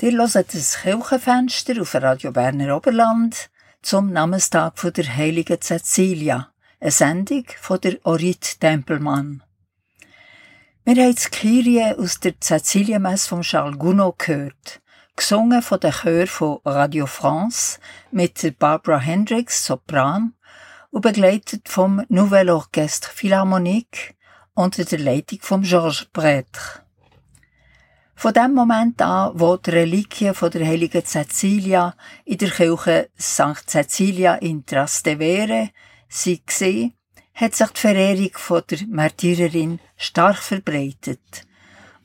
Ihr 0.00 0.12
hört 0.12 0.54
das 0.54 0.82
Kirchenfenster 0.82 1.82
auf 1.82 1.92
Radio 1.96 2.30
Berner 2.30 2.76
Oberland 2.76 3.50
zum 3.82 4.12
Namenstag 4.12 4.78
von 4.78 4.92
der 4.92 5.16
heiligen 5.16 5.60
Cecilia, 5.60 6.52
eine 6.78 6.92
Sendung 6.92 7.44
von 7.60 7.80
der 7.80 7.98
Orit 8.04 8.60
Tempelmann. 8.60 9.42
Wir 10.84 11.02
haben 11.02 11.16
die 11.16 11.30
Kyrie 11.30 11.94
aus 11.98 12.20
der 12.20 12.34
Cecilienmesse 12.40 13.28
von 13.28 13.42
Charles 13.42 13.76
Gounod 13.76 14.20
gehört, 14.20 14.80
gesungen 15.16 15.62
von 15.62 15.80
der 15.80 15.90
Chör 15.90 16.28
von 16.28 16.60
Radio 16.64 17.06
France 17.06 17.80
mit 18.12 18.40
der 18.44 18.52
Barbara 18.52 19.00
Hendricks, 19.00 19.66
Sopran, 19.66 20.34
und 20.90 21.00
begleitet 21.00 21.68
vom 21.68 22.04
Nouvel 22.08 22.50
Orchestre 22.50 23.10
Philharmonique 23.12 24.14
unter 24.54 24.84
der 24.84 25.00
Leitung 25.00 25.40
von 25.42 25.62
Georges 25.62 26.06
Prêtre. 26.14 26.82
Von 28.20 28.32
dem 28.32 28.52
Moment 28.52 29.00
an, 29.00 29.30
wo 29.34 29.56
die 29.56 29.70
Reliquien 29.70 30.34
von 30.34 30.50
der 30.50 30.66
heiligen 30.66 31.04
Cecilia 31.04 31.94
in 32.24 32.38
der 32.38 32.50
Kirche 32.50 33.10
St. 33.16 33.62
Cecilia 33.64 34.34
in 34.34 34.66
Trastevere 34.66 35.70
sie 36.08 36.44
gesehen, 36.44 36.94
hat 37.32 37.54
sich 37.54 37.68
die 37.68 37.80
Verehrung 37.80 38.30
von 38.32 38.62
der 38.68 38.80
Märtyrerin 38.88 39.78
stark 39.96 40.38
verbreitet. 40.38 41.46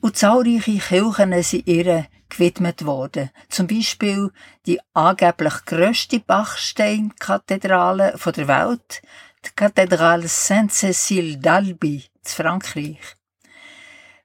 Und 0.00 0.16
zahlreiche 0.16 0.78
Kirchen 0.78 1.42
sind 1.42 1.66
ihr 1.66 2.06
gewidmet 2.28 2.86
worden. 2.86 3.30
Zum 3.48 3.66
Beispiel 3.66 4.30
die 4.66 4.78
angeblich 4.92 5.64
grösste 5.66 6.20
Bachsteinkathedrale 6.20 8.14
der 8.24 8.46
Welt, 8.46 9.02
die 9.44 9.50
Kathedrale 9.56 10.28
Sainte-Cécile 10.28 11.40
d'Albi 11.42 12.04
in 12.04 12.22
Frankreich. 12.22 13.16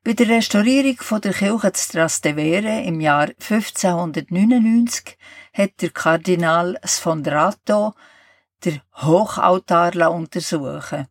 Bei 0.02 0.14
der 0.14 0.30
Restaurierung 0.30 0.96
von 1.00 1.20
der 1.20 1.34
Kirche 1.34 1.74
zu 1.74 1.92
Trastevere 1.92 2.84
im 2.84 3.02
Jahr 3.02 3.32
1599 3.38 5.18
hat 5.54 5.82
der 5.82 5.90
Kardinal 5.90 6.80
Sfondrato 6.86 7.94
der 8.64 8.82
Hochaltar 8.96 10.10
untersuchen. 10.10 11.08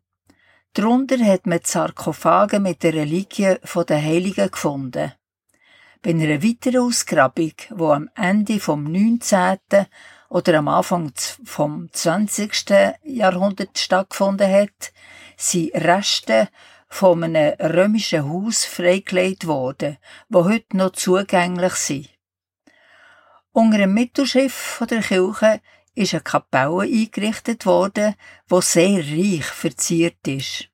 Darunter 0.73 1.19
hat 1.19 1.45
man 1.45 1.59
Sarkophage 1.63 2.59
mit 2.59 2.81
den 2.81 2.95
Reliquien 2.95 3.59
der 3.87 4.01
Heiligen 4.01 4.49
gefunden. 4.49 5.13
Bei 6.01 6.09
einer 6.09 6.41
weiteren 6.41 6.87
Ausgrabung, 6.87 7.53
die 7.69 7.83
am 7.83 8.09
Ende 8.15 8.59
vom 8.59 8.85
19. 8.85 9.59
oder 10.29 10.57
am 10.57 10.67
Anfang 10.67 11.11
vom 11.43 11.93
20. 11.93 12.51
Jahrhundert 13.03 13.77
stattgefunden 13.77 14.51
hat, 14.51 14.93
sind 15.37 15.75
Reste 15.75 16.49
von 16.89 17.23
einem 17.23 17.53
römischen 17.59 18.27
Haus 18.27 18.65
freigelegt 18.65 19.47
worden, 19.47 19.97
wo 20.27 20.45
heute 20.45 20.75
noch 20.75 20.91
zugänglich 20.91 21.73
sind. 21.73 22.09
Unter 23.51 23.77
dem 23.77 23.93
Mittelschiff 23.93 24.83
der 24.89 25.01
Kirche 25.01 25.61
ist 25.95 26.13
eine 26.13 26.21
Kapelle 26.21 26.81
eingerichtet 26.81 27.65
worden, 27.65 28.15
wo 28.47 28.61
sehr 28.61 28.99
reich 28.99 29.45
verziert 29.45 30.27
ist. 30.27 30.69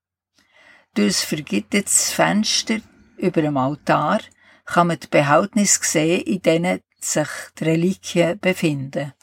Durch 0.94 1.08
das 1.08 1.24
vergittetes 1.24 2.12
Fenster 2.12 2.80
über 3.18 3.42
dem 3.42 3.58
Altar 3.58 4.22
kann 4.66 4.88
man 4.88 5.00
die 5.00 5.08
Behältnisse 5.08 5.80
sehen, 5.84 6.22
in 6.22 6.42
denen 6.42 6.80
sich 7.00 7.28
die 7.60 7.64
Reliquien 7.66 8.40
befinden. 8.40 9.14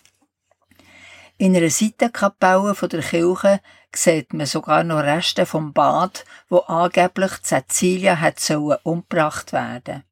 In 1.42 1.57
einer 1.57 1.70
Seitenkapelle 1.70 2.72
der 2.72 3.02
Kirche 3.02 3.61
sieht 3.92 4.33
man 4.33 4.46
sogar 4.46 4.85
noch 4.85 5.02
Reste 5.02 5.44
vom 5.44 5.72
Bad, 5.72 6.24
wo 6.48 6.59
angeblich 6.59 7.33
Cecilia 7.42 8.20
hat 8.20 8.38
sollen 8.38 8.78
umgebracht 8.85 9.52
werden. 9.52 10.05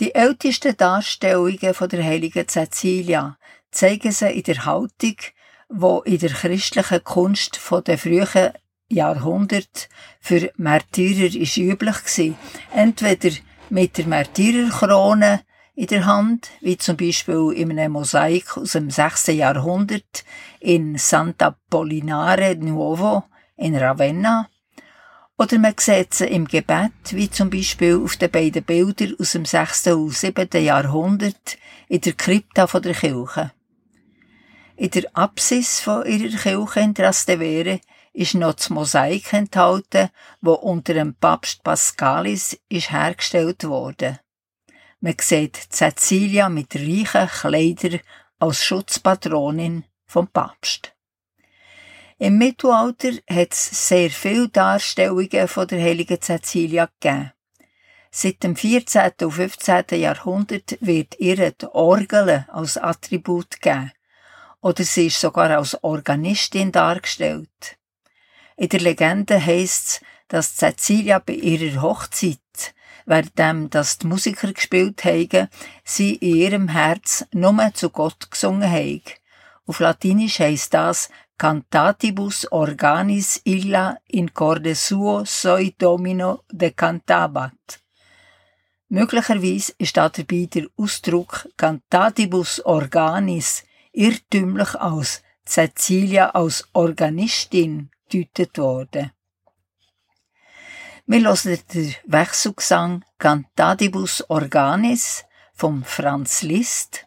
Die 0.00 0.12
ältesten 0.12 0.76
Darstellungen 0.76 1.72
von 1.72 1.88
der 1.88 2.02
heiligen 2.02 2.48
Cecilia 2.48 3.38
zeigen 3.70 4.10
sie 4.10 4.32
in 4.32 4.42
der 4.42 4.64
Haltung, 4.64 5.14
wo 5.68 6.00
in 6.00 6.18
der 6.18 6.30
christlichen 6.30 7.04
Kunst 7.04 7.56
von 7.56 7.84
der 7.84 7.96
frühen 7.96 8.50
Jahrhundert 8.88 9.88
für 10.20 10.50
Märtyrer 10.56 11.32
ist 11.32 11.58
üblich 11.58 11.94
war. 11.94 12.34
Entweder 12.74 13.36
mit 13.68 13.98
der 13.98 14.08
Märtyrerkrone 14.08 15.44
in 15.74 15.86
der 15.86 16.04
Hand, 16.04 16.50
wie 16.60 16.76
zum 16.76 16.96
Beispiel 16.96 17.52
in 17.54 17.70
einem 17.70 17.92
Mosaik 17.92 18.56
aus 18.56 18.72
dem 18.72 18.90
6. 18.90 19.28
Jahrhundert 19.28 20.24
in 20.58 20.98
Santa 20.98 21.56
Pollinare 21.68 22.56
Nuovo 22.56 23.24
in 23.56 23.76
Ravenna. 23.76 24.48
Oder 25.38 25.58
man 25.58 25.74
sieht 25.78 26.12
sie 26.12 26.26
im 26.26 26.46
Gebet, 26.46 26.92
wie 27.10 27.30
zum 27.30 27.48
Beispiel 27.48 27.96
auf 28.02 28.16
den 28.16 28.30
beiden 28.30 28.62
Bildern 28.62 29.14
aus 29.18 29.32
dem 29.32 29.44
6. 29.44 29.86
und 29.88 30.14
7. 30.14 30.48
Jahrhundert 30.62 31.56
in 31.88 32.00
der 32.00 32.12
Krypta 32.12 32.66
der 32.66 32.94
Kirche. 32.94 33.52
In 34.76 34.90
der 34.90 35.04
Apsis 35.14 35.80
von 35.80 36.04
ihrer 36.04 36.36
Kirche 36.36 36.80
in 36.80 36.94
Trastevere 36.94 37.80
ist 38.12 38.34
noch 38.34 38.54
das 38.54 38.70
Mosaik 38.70 39.32
enthalten, 39.32 40.10
wo 40.40 40.52
unter 40.52 40.94
dem 40.94 41.14
Papst 41.14 41.62
Pascalis 41.62 42.58
ist 42.68 42.90
hergestellt 42.90 43.64
wurde. 43.64 44.20
Man 45.02 45.14
sieht 45.18 45.56
Cecilia 45.56 46.50
mit 46.50 46.76
reichen 46.76 47.26
Kleidern 47.26 48.00
als 48.38 48.62
Schutzpatronin 48.62 49.84
vom 50.04 50.28
Papst. 50.28 50.94
Im 52.18 52.36
Mittelalter 52.36 53.12
hat 53.30 53.52
es 53.52 53.88
sehr 53.88 54.10
viele 54.10 54.50
Darstellungen 54.50 55.48
von 55.48 55.66
der 55.66 55.80
heiligen 55.80 56.20
Cecilia 56.20 56.90
gegeben. 57.00 57.32
Seit 58.10 58.42
dem 58.42 58.54
14. 58.54 59.12
und 59.22 59.30
15. 59.30 59.84
Jahrhundert 59.92 60.76
wird 60.82 61.18
ihr 61.18 61.50
die 61.50 61.66
Orgel 61.72 62.44
als 62.48 62.76
Attribut 62.76 63.62
gegeben. 63.62 63.92
Oder 64.60 64.84
sie 64.84 65.06
ist 65.06 65.18
sogar 65.18 65.56
als 65.56 65.82
Organistin 65.82 66.72
dargestellt. 66.72 67.78
In 68.56 68.68
der 68.68 68.80
Legende 68.80 69.42
heisst 69.42 69.88
es, 69.88 70.00
dass 70.28 70.56
Cecilia 70.56 71.20
bei 71.20 71.32
ihrer 71.32 71.80
Hochzeit 71.80 72.74
währenddem 73.10 73.68
dass 73.68 73.98
die 73.98 74.06
Musiker 74.06 74.52
gespielt 74.52 75.04
haben, 75.04 75.48
sie 75.84 76.14
in 76.14 76.36
ihrem 76.36 76.68
Herz 76.68 77.26
nur 77.32 77.70
zu 77.74 77.90
Gott 77.90 78.30
gesungen 78.30 78.70
haben. 78.70 79.02
Auf 79.66 79.80
Latinisch 79.80 80.38
heisst 80.38 80.72
das 80.72 81.10
Cantatibus 81.36 82.46
organis 82.52 83.40
illa 83.44 83.98
in 84.08 84.32
corde 84.34 84.74
suo 84.74 85.24
soi 85.24 85.74
domino 85.78 86.44
de 86.50 86.70
cantabat. 86.70 87.80
Möglicherweise 88.88 89.72
ist 89.78 89.96
dabei 89.96 90.48
der 90.52 90.66
Ausdruck 90.76 91.48
Cantatibus 91.56 92.60
organis 92.64 93.64
irrtümlich 93.92 94.74
als 94.74 95.22
Cecilia 95.46 96.30
als 96.30 96.68
Organistin 96.72 97.90
gedeutet 98.08 98.58
worden. 98.58 99.12
Wir 101.12 101.28
hören 101.28 101.58
den 101.74 101.96
Wechselgesang 102.04 103.04
Cantadibus 103.18 104.24
Organis 104.30 105.24
vom 105.54 105.82
Franz 105.82 106.42
Liszt, 106.42 107.04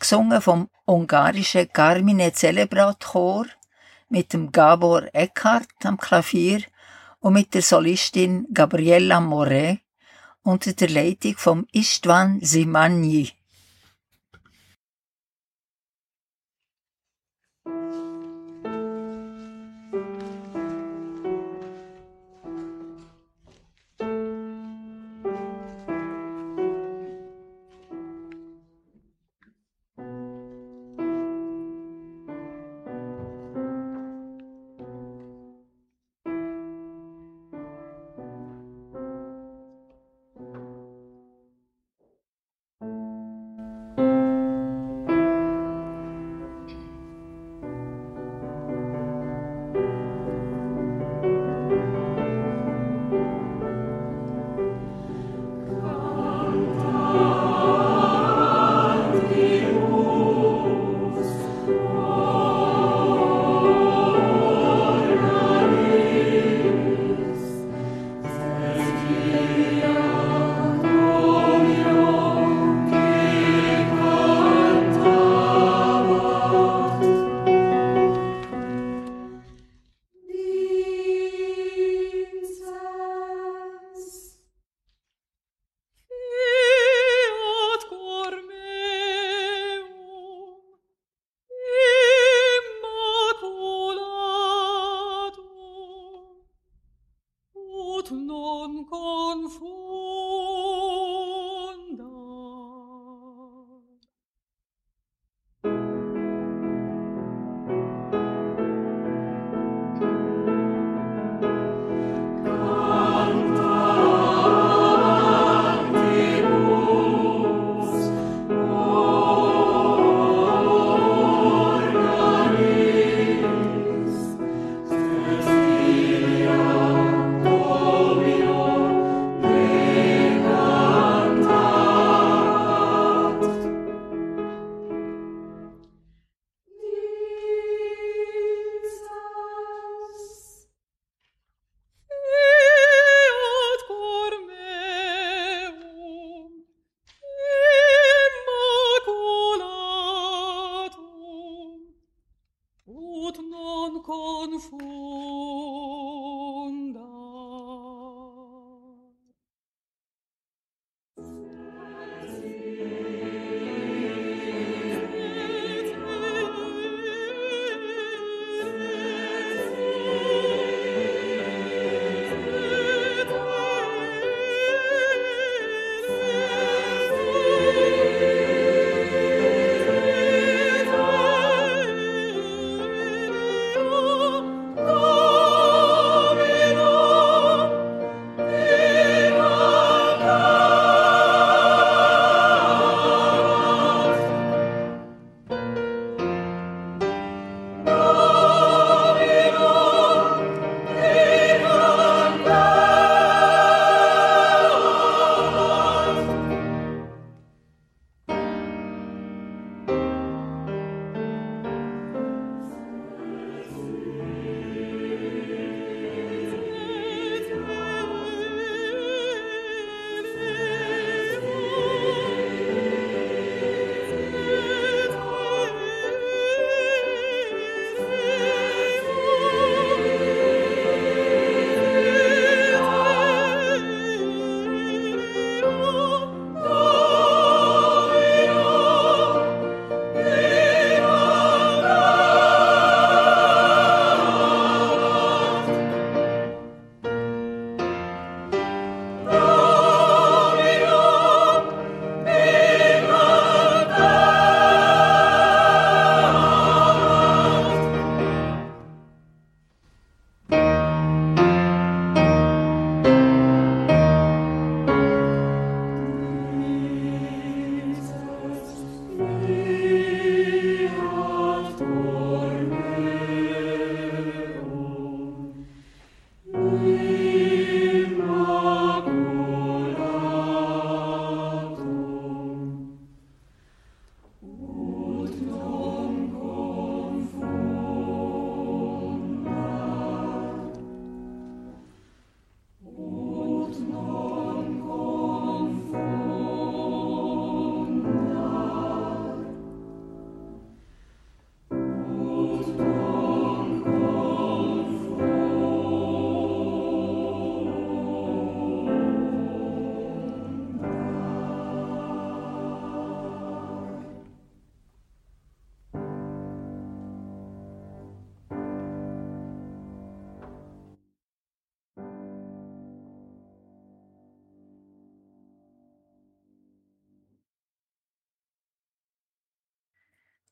gesungen 0.00 0.42
vom 0.42 0.68
ungarischen 0.86 1.72
Carmine 1.72 2.32
Celebrat 2.32 2.98
Chor 2.98 3.46
mit 4.08 4.32
dem 4.32 4.50
Gabor 4.50 5.04
Eckhart 5.12 5.68
am 5.84 5.98
Klavier 5.98 6.62
und 7.20 7.34
mit 7.34 7.54
der 7.54 7.62
Solistin 7.62 8.48
Gabriella 8.52 9.20
Moret 9.20 9.82
unter 10.42 10.72
der 10.72 10.88
Leitung 10.88 11.36
vom 11.36 11.66
Istvan 11.70 12.40
Simagni. 12.42 13.37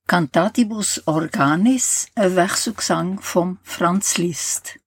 Cantatibus 0.09 1.03
Organis, 1.09 2.07
ein 2.15 2.37
Wechselgesang 2.37 3.21
vom 3.21 3.59
Franz 3.65 4.19
Liszt. 4.19 4.79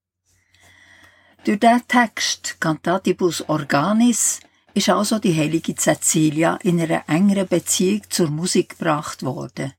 Durch 1.44 1.60
diesen 1.60 1.86
Text 1.90 2.56
Cantatibus 2.62 3.50
Organis 3.50 4.40
ist 4.74 4.88
also 4.88 5.20
die 5.20 5.36
heilige 5.36 5.76
Cecilia 5.76 6.58
in 6.64 6.80
einer 6.80 7.04
engeren 7.10 7.50
Beziehung 7.50 8.04
zur 8.10 8.30
Musik 8.30 8.80
gebracht 8.80 9.22
worden. 9.22 9.74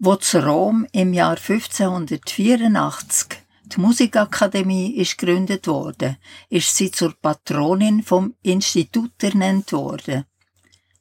Wo 0.00 0.16
zu 0.16 0.44
Rom 0.44 0.84
im 0.90 1.12
Jahr 1.12 1.36
1584 1.36 3.38
die 3.66 3.80
Musikakademie 3.80 4.96
ist 4.96 5.16
gegründet 5.16 5.68
worden, 5.68 6.16
ist 6.48 6.74
sie 6.74 6.90
zur 6.90 7.14
Patronin 7.14 8.02
vom 8.02 8.34
Institut 8.42 9.22
ernannt 9.22 9.70
worden. 9.70 10.24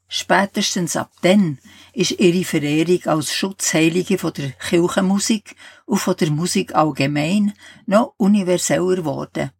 Spätestens 0.07 0.95
ab 0.95 1.11
dann 1.21 1.59
ist 1.93 2.11
ihre 2.11 2.45
Verehrung 2.45 3.05
als 3.05 3.33
Schutzheilige 3.33 4.17
von 4.17 4.33
der 4.33 4.51
Kirchenmusik 4.51 5.55
und 5.85 5.99
von 5.99 6.15
der 6.15 6.31
Musik 6.31 6.73
allgemein 6.75 7.53
noch 7.85 8.13
universeller 8.17 8.95
geworden. 8.95 9.51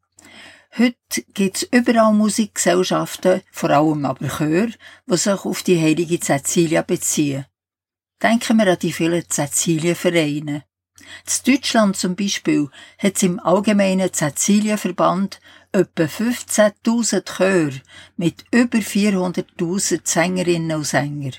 Heute 0.77 1.23
gibt 1.33 1.57
es 1.57 1.63
überall 1.63 2.13
Musikgesellschaften, 2.13 3.41
vor 3.51 3.71
allem 3.71 4.05
aber 4.05 4.27
Chöre, 4.27 4.73
die 5.09 5.17
sich 5.17 5.45
auf 5.45 5.63
die 5.63 5.81
heilige 5.81 6.19
Cecilia 6.19 6.81
beziehen. 6.81 7.45
Denken 8.21 8.57
wir 8.57 8.71
an 8.71 8.79
die 8.79 8.93
vielen 8.93 9.23
Cäcilienvereine. 9.29 10.63
In 10.99 11.53
Deutschland 11.53 11.95
zum 11.95 12.15
Beispiel 12.15 12.69
hat 12.97 13.15
es 13.17 13.23
im 13.23 13.39
allgemeinen 13.39 14.11
Cäcilienverband 14.13 15.39
etwa 15.71 16.03
15.000 16.03 17.23
Chöre 17.37 17.81
mit 18.15 18.45
über 18.51 18.79
400.000 18.79 20.01
Sängerinnen 20.03 20.77
und 20.77 20.85
Sänger. 20.85 21.33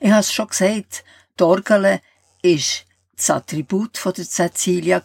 Ich 0.00 0.10
habe 0.10 0.20
es 0.20 0.32
schon 0.32 0.48
gesagt, 0.48 1.04
die 1.38 1.44
Orgel 1.44 2.00
ist 2.42 2.84
das 3.16 3.30
Attribut 3.30 4.00
der 4.04 4.24
Cecilia. 4.24 5.02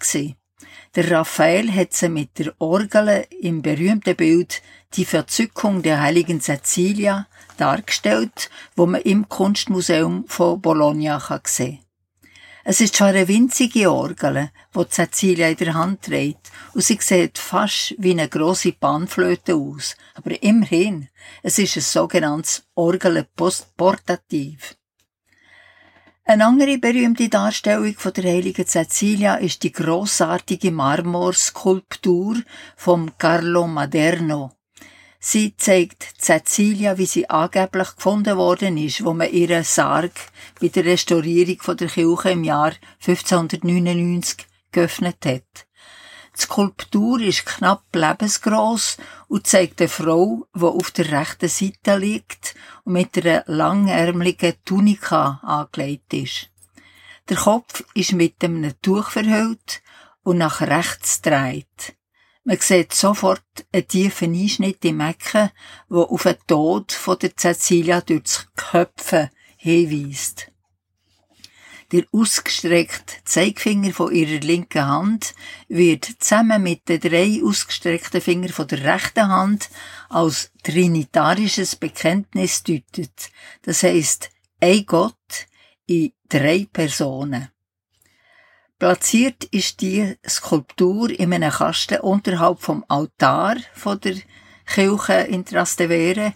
Der 0.95 1.11
Raphael 1.11 1.71
hat 1.71 1.93
sie 1.93 2.09
mit 2.09 2.39
der 2.39 2.53
Orgel 2.59 3.27
im 3.41 3.61
berühmten 3.61 4.15
Bild 4.15 4.61
Die 4.93 5.05
Verzückung 5.05 5.83
der 5.83 6.01
heiligen 6.01 6.41
Cecilia 6.41 7.27
dargestellt, 7.57 8.49
wo 8.75 8.85
man 8.85 9.01
im 9.01 9.29
Kunstmuseum 9.29 10.25
von 10.27 10.61
Bologna 10.61 11.19
sehen 11.45 11.79
kann. 11.79 11.86
Es 12.70 12.82
ist 12.82 12.97
schon 12.97 13.07
eine 13.07 13.30
winzige 13.30 13.89
Orgel, 13.89 14.49
die 14.76 14.89
Cecilia 14.89 15.47
in 15.47 15.55
der 15.55 15.74
Hand 15.74 16.01
trägt, 16.01 16.51
und 16.74 16.84
sie 16.84 16.97
sieht 16.99 17.38
fast 17.38 17.95
wie 17.97 18.11
eine 18.11 18.28
grosse 18.28 18.74
Panflöte 18.74 19.55
aus. 19.55 19.95
Aber 20.15 20.43
immerhin, 20.43 21.07
es 21.43 21.59
ist 21.59 21.78
ein 21.78 21.82
sogenanntes 21.82 22.68
Orgelportativ. 22.76 24.76
Eine 26.26 26.45
andere 26.45 26.78
berühmte 26.78 27.30
Darstellung 27.30 27.93
von 27.93 28.11
der 28.11 28.26
heiligen 28.26 28.68
Cecilia 28.68 29.36
ist 29.36 29.63
die 29.63 29.72
großartige 29.72 30.72
Marmorskulptur 30.72 32.36
vom 32.76 33.18
Carlo 33.18 33.65
Maderno. 33.65 34.56
Sie 35.20 35.55
zeigt 35.57 36.03
Cecilia, 36.20 36.97
wie 36.97 37.07
sie 37.07 37.30
angeblich 37.30 37.95
gefunden 37.95 38.38
worden 38.38 38.78
ist, 38.78 39.03
wo 39.03 39.13
man 39.13 39.32
ihren 39.32 39.63
Sarg 39.63 40.11
bei 40.61 40.68
der 40.68 40.86
Restaurierung 40.86 41.59
von 41.59 41.78
der 41.78 41.88
Kirche 41.88 42.32
im 42.32 42.43
Jahr 42.43 42.74
1599 43.05 44.45
geöffnet 44.72 45.26
hat. 45.26 45.68
Die 46.36 46.41
Skulptur 46.41 47.20
ist 47.20 47.47
knapp 47.47 47.84
lebensgroß 47.93 48.97
und 49.28 49.47
zeigt 49.47 49.82
eine 49.82 49.89
Frau, 49.89 50.45
die 50.55 50.61
auf 50.61 50.91
der 50.91 51.11
rechten 51.11 51.49
Seite 51.49 51.97
liegt 51.97 52.53
und 52.84 52.93
mit 52.93 53.18
einer 53.18 53.43
langärmeligen 53.47 54.53
Tunika 54.63 55.39
angelegt 55.41 56.13
ist. 56.13 56.51
Der 57.28 57.38
Kopf 57.38 57.84
ist 57.95 58.13
mit 58.13 58.43
einem 58.43 58.80
Tuch 58.84 59.09
verhüllt 59.09 59.82
und 60.22 60.38
nach 60.38 60.61
rechts 60.61 61.22
dreht. 61.22 61.95
Man 62.47 62.61
sieht 62.61 62.93
sofort 62.93 63.43
einen 63.73 63.89
tiefen 63.89 64.33
Einschnitt 64.33 64.85
im 64.85 65.01
Ecken, 65.01 65.51
der 65.89 65.97
auf 65.97 66.23
den 66.23 66.37
Tod 66.47 66.93
von 66.93 67.19
der 67.19 67.35
Cecilia 67.35 67.99
durch 67.99 68.23
das 68.23 68.47
Köpfen 68.55 69.29
hinweist. 69.57 70.49
Der 71.91 72.05
ausgestreckte 72.13 73.15
Zeigefinger 73.25 73.91
von 73.91 74.15
ihrer 74.15 74.39
linken 74.39 74.87
Hand 74.87 75.35
wird 75.67 76.05
zusammen 76.19 76.63
mit 76.63 76.87
den 76.87 77.01
drei 77.01 77.41
ausgestreckten 77.43 78.21
Fingern 78.21 78.53
von 78.53 78.69
der 78.69 78.95
rechten 78.95 79.27
Hand 79.27 79.69
als 80.07 80.53
trinitarisches 80.63 81.75
Bekenntnis 81.75 82.63
deutet. 82.63 83.29
Das 83.63 83.83
heißt, 83.83 84.29
ein 84.61 84.85
Gott 84.85 85.47
in 85.85 86.13
drei 86.29 86.65
Personen. 86.71 87.49
Platziert 88.80 89.43
ist 89.45 89.82
die 89.82 90.15
Skulptur 90.28 91.09
in 91.09 91.34
einem 91.34 91.51
Kasten 91.51 91.99
unterhalb 91.99 92.61
vom 92.61 92.86
Altar 92.88 93.55
von 93.73 93.99
der 93.99 94.17
Kirche 94.67 95.13
in 95.13 95.43
Trastevere. 95.43 96.36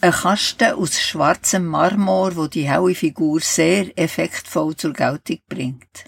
Ein 0.00 0.12
Kasten 0.12 0.74
aus 0.74 1.00
schwarzem 1.00 1.66
Marmor, 1.66 2.36
wo 2.36 2.46
die 2.46 2.68
helle 2.68 2.94
Figur 2.94 3.40
sehr 3.40 3.98
effektvoll 3.98 4.76
zur 4.76 4.92
Geltung 4.92 5.40
bringt. 5.48 6.04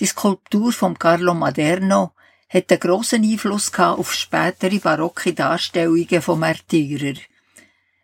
Die 0.00 0.06
Skulptur 0.06 0.72
von 0.72 0.98
Carlo 0.98 1.32
Maderno 1.32 2.14
hat 2.48 2.72
einen 2.72 2.80
grossen 2.80 3.22
Einfluss 3.22 3.72
auf 3.78 4.12
spätere 4.12 4.80
barocke 4.80 5.32
Darstellungen 5.32 6.22
von 6.22 6.40
Märtyrern. 6.40 7.20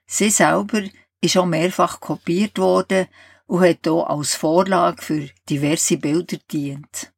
Sie 0.06 0.30
selber 0.30 0.82
ist 1.20 1.36
auch 1.36 1.46
mehrfach 1.46 1.98
kopiert 1.98 2.56
worden 2.58 3.08
und 3.46 3.60
hat 3.60 3.80
hier 3.84 4.10
als 4.10 4.34
Vorlage 4.34 5.02
für 5.02 5.28
diverse 5.48 5.96
Bilder 5.96 6.38
dient. 6.50 7.12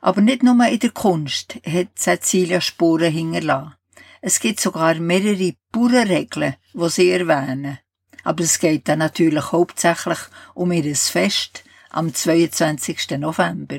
Aber 0.00 0.20
nicht 0.20 0.42
nur 0.42 0.66
in 0.66 0.78
der 0.78 0.90
Kunst 0.90 1.56
hat 1.64 1.98
Cecilia 1.98 2.60
Spuren 2.60 3.12
hinterlassen. 3.12 3.74
Es 4.20 4.40
gibt 4.40 4.60
sogar 4.60 4.94
mehrere 4.94 5.54
Bauernregeln, 5.70 6.56
die 6.74 6.88
sie 6.88 7.10
erwähnen. 7.10 7.78
Aber 8.24 8.44
es 8.44 8.58
geht 8.58 8.88
dann 8.88 9.00
natürlich 9.00 9.50
hauptsächlich 9.50 10.18
um 10.54 10.70
ihr 10.72 10.94
Fest 10.94 11.64
am 11.90 12.14
22. 12.14 13.18
November. 13.18 13.78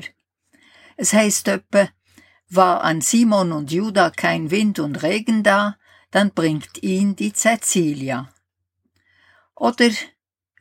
Es 0.96 1.12
heißt 1.12 1.48
etwa, 1.48 1.88
war 2.48 2.84
an 2.84 3.00
Simon 3.00 3.52
und 3.52 3.72
Judah 3.72 4.10
kein 4.10 4.50
Wind 4.50 4.78
und 4.78 5.02
Regen 5.02 5.42
da, 5.42 5.76
dann 6.10 6.30
bringt 6.30 6.82
ihn 6.82 7.16
die 7.16 7.32
Cecilia. 7.32 8.28
Oder 9.54 9.90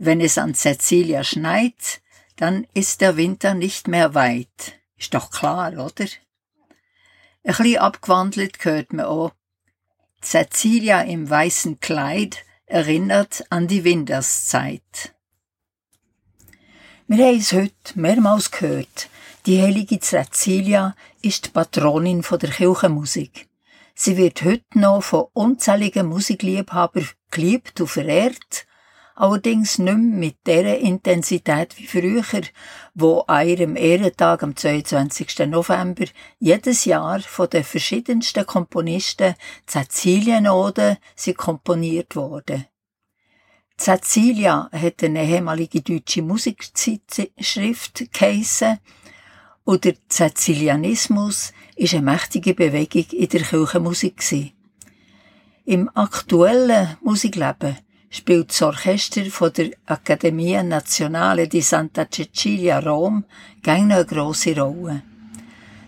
wenn 0.06 0.20
es 0.20 0.38
an 0.38 0.54
Cecilia 0.54 1.24
schneit, 1.24 2.01
dann 2.36 2.68
ist 2.74 3.01
der 3.01 3.16
Winter 3.16 3.54
nicht 3.54 3.88
mehr 3.88 4.14
weit. 4.14 4.74
Ist 4.97 5.14
doch 5.14 5.32
klar, 5.32 5.74
oder? 5.74 6.06
Ein 7.45 7.56
bisschen 7.56 7.78
abgewandelt 7.78 8.64
hört 8.66 8.91
man 8.93 9.06
auch. 9.06 9.32
Cecilia 10.22 11.01
im 11.01 11.30
weißen 11.30 11.80
Kleid 11.80 12.43
erinnert 12.66 13.45
an 13.49 13.68
die 13.68 13.84
Winterszeit. 13.84 15.14
Wir 17.08 17.26
haben 17.26 17.38
es 17.38 17.51
heute 17.54 17.74
mehrmals 17.95 18.51
gehört. 18.51 19.10
Die 19.45 19.62
heilige 19.62 19.99
Cecilia 19.99 20.95
ist 21.22 21.45
die 21.45 21.49
Patronin 21.49 22.22
der 22.22 22.49
Kirchenmusik. 22.49 23.47
Sie 23.93 24.18
wird 24.18 24.43
heute 24.43 24.64
noch 24.74 25.04
von 25.04 25.26
unzähligen 25.34 26.08
Musikliebhabern 26.08 27.10
geliebt 27.30 27.80
und 27.82 27.88
verehrt 27.88 28.66
allerdings 29.16 29.80
nicht 29.80 29.97
mehr 29.97 30.18
mit 30.18 30.38
der 30.45 30.80
Intensität 30.80 31.78
wie 31.78 31.88
früher, 31.88 32.41
wo 32.93 33.20
an 33.22 33.47
ihrem 33.47 33.76
Ehrentag 33.76 34.43
am 34.43 34.55
22. 34.55 35.47
November 35.47 36.05
jedes 36.39 36.86
Jahr 36.86 37.20
von 37.20 37.49
den 37.49 37.64
verschiedensten 37.64 38.45
Komponisten 38.45 39.36
Cäcilienoden 39.68 40.97
sie 41.16 41.34
komponiert 41.34 42.16
wurde. 42.16 42.66
Cecilia 43.78 44.70
hat 44.72 45.03
eine 45.03 45.26
ehemalige 45.26 45.82
deutsche 45.82 46.22
Musikzeitschrift 46.22 48.14
geheissen 48.14 48.80
und 49.64 49.84
der 49.84 49.95
Cäcilianismus 50.09 51.53
ist 51.76 51.93
eine 51.93 52.03
mächtige 52.03 52.53
Bewegung 52.53 53.05
in 53.11 53.30
der 53.30 53.41
Kirchenmusik. 53.41 54.53
Im 55.66 55.89
aktuellen 55.95 56.97
Musikleben 57.01 57.78
spielt 58.14 58.51
das 58.51 58.61
Orchester 58.61 59.26
von 59.26 59.51
der 59.53 59.72
Accademia 59.88 60.61
Nazionale 60.61 61.47
di 61.47 61.61
Santa 61.61 62.05
Cecilia 62.05 62.78
Rom 62.78 63.26
gerne 63.64 63.95
eine 63.95 64.05
grosse 64.05 64.55
Rolle. 64.55 65.01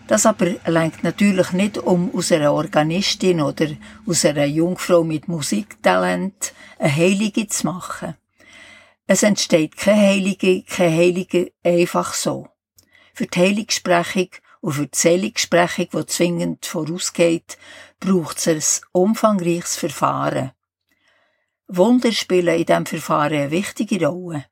Das 0.08 0.26
aber 0.26 0.56
lenkt 0.66 1.04
natürlich 1.04 1.52
nicht, 1.52 1.78
um 1.78 2.12
aus 2.12 2.32
einer 2.32 2.52
Organistin 2.52 3.40
oder 3.40 3.68
aus 4.06 4.24
einer 4.24 4.44
Jungfrau 4.44 5.04
mit 5.04 5.28
Musiktalent 5.28 6.52
eine 6.80 6.96
Heilige 6.96 7.46
zu 7.46 7.66
machen. 7.66 8.16
Es 9.06 9.22
entsteht 9.22 9.76
keine 9.76 10.08
Heilige, 10.08 10.64
keine 10.64 10.96
Heilige 10.96 11.52
einfach 11.62 12.12
so. 12.12 12.48
Für 13.14 13.26
die 13.26 13.38
Heiligsprechung 13.38 14.30
und 14.60 14.72
für 14.72 14.86
die 14.88 14.98
Seligsprechung, 14.98 15.86
die 15.92 16.06
zwingend 16.06 16.66
vorausgeht, 16.66 17.56
braucht 18.00 18.44
es 18.48 18.80
ein 18.82 18.88
umfangreiches 18.92 19.76
Verfahren. 19.76 20.50
Wunder 21.68 22.12
spielen 22.12 22.58
in 22.58 22.66
diesem 22.66 22.86
Verfahren 22.86 23.34
eine 23.34 23.50
wichtige 23.50 24.06
Rolle. 24.06 24.46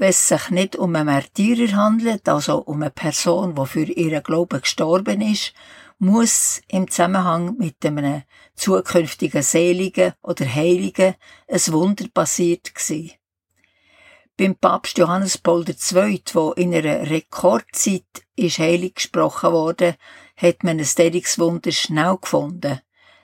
wenn 0.00 0.08
es 0.08 0.28
sich 0.28 0.48
nicht 0.50 0.76
um 0.76 0.96
einen 0.96 1.06
Märtyrer 1.06 1.76
handelt, 1.76 2.26
also 2.26 2.58
um 2.58 2.82
eine 2.82 2.90
Person, 2.90 3.54
die 3.54 3.66
für 3.66 3.84
ihren 3.84 4.22
Glauben 4.22 4.62
gestorben 4.62 5.20
ist, 5.20 5.52
muss 5.98 6.62
im 6.68 6.90
Zusammenhang 6.90 7.58
mit 7.58 7.84
einem 7.84 8.22
zukünftigen 8.54 9.42
Seligen 9.42 10.14
oder 10.22 10.46
Heiligen 10.46 11.16
ein 11.46 11.72
Wunder 11.72 12.06
passiert 12.08 12.72
sein. 12.78 13.12
Beim 14.38 14.54
Papst 14.54 14.96
Johannes 14.96 15.36
Paul 15.36 15.66
II., 15.68 16.22
wo 16.32 16.52
in 16.52 16.74
einer 16.74 17.10
Rekordzeit 17.10 18.24
ist 18.36 18.58
heilig 18.58 18.94
gesprochen 18.94 19.52
wurde, 19.52 19.96
hat 20.36 20.64
man 20.64 20.78
ein 20.78 20.88
derartiges 20.96 21.38
Wunder 21.38 21.72
schnell 21.72 22.16
gefunden, 22.16 22.80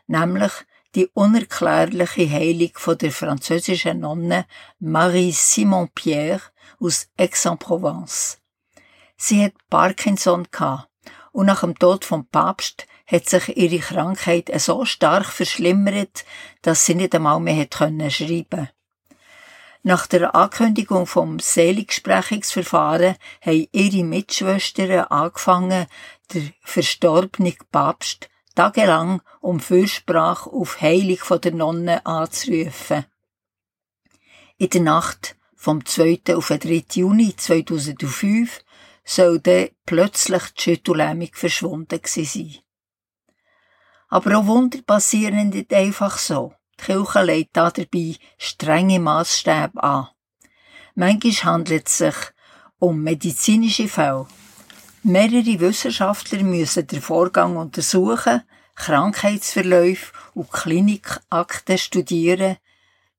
nämlich 0.08 0.52
die 0.96 1.08
unerklärliche 1.12 2.28
Heilung 2.28 2.70
von 2.74 2.96
der 2.96 3.12
französischen 3.12 4.00
Nonne 4.00 4.46
Marie 4.78 5.30
Simon 5.30 5.90
Pierre 5.94 6.40
aus 6.80 7.08
Aix-en-Provence. 7.18 8.38
Sie 9.18 9.44
hat 9.44 9.52
Parkinson 9.68 10.48
und 11.32 11.46
nach 11.46 11.60
dem 11.60 11.78
Tod 11.78 12.06
vom 12.06 12.26
Papst 12.26 12.86
hat 13.06 13.28
sich 13.28 13.56
ihre 13.58 13.78
Krankheit 13.78 14.50
so 14.58 14.86
stark 14.86 15.26
verschlimmert, 15.26 16.24
dass 16.62 16.86
sie 16.86 16.94
nicht 16.94 17.14
einmal 17.14 17.40
mehr 17.40 17.56
hat 17.56 17.72
können 17.72 18.10
schreiben. 18.10 18.70
Nach 19.82 20.06
der 20.06 20.34
Ankündigung 20.34 21.06
vom 21.06 21.38
Seligsprechungsverfahren 21.38 23.16
haben 23.42 23.68
ihre 23.70 24.02
Mitschwestern 24.02 25.04
angefangen, 25.04 25.86
der 26.32 26.42
verstorbene 26.62 27.54
Papst 27.70 28.30
tagelang 28.56 29.22
um 29.40 29.60
Fürsprache 29.60 30.50
auf 30.50 30.80
Heilig 30.80 31.20
von 31.20 31.40
der 31.40 31.54
Nonne 31.54 32.04
anzurufen. 32.04 33.04
In 34.56 34.70
der 34.70 34.80
Nacht 34.80 35.36
vom 35.54 35.84
2. 35.84 36.22
auf 36.34 36.48
den 36.48 36.60
3. 36.60 36.84
Juni 36.94 37.36
2005 37.36 38.64
soll 39.04 39.38
dann 39.40 39.68
plötzlich 39.84 40.42
die 40.54 40.62
Schüttellähmung 40.62 41.30
verschwunden 41.32 42.00
sein. 42.04 42.56
Aber 44.08 44.38
auch 44.38 44.46
Wunder 44.46 44.80
passieren 44.82 45.50
nicht 45.50 45.72
einfach 45.72 46.18
so. 46.18 46.54
Die 46.80 46.84
Kirche 46.84 47.22
legt 47.22 47.56
dabei 47.56 48.16
strenge 48.38 49.00
Maßstäbe 49.00 49.82
an. 49.82 50.08
Manchmal 50.94 51.52
handelt 51.52 51.88
es 51.88 51.98
sich 51.98 52.16
um 52.78 53.02
medizinische 53.02 53.88
Fälle. 53.88 54.26
Mehrere 55.08 55.60
Wissenschaftler 55.60 56.42
müssen 56.42 56.88
den 56.88 57.00
Vorgang 57.00 57.56
untersuchen, 57.56 58.42
Krankheitsverläufe 58.74 60.12
und 60.34 60.50
Klinikakten 60.50 61.78
studieren, 61.78 62.56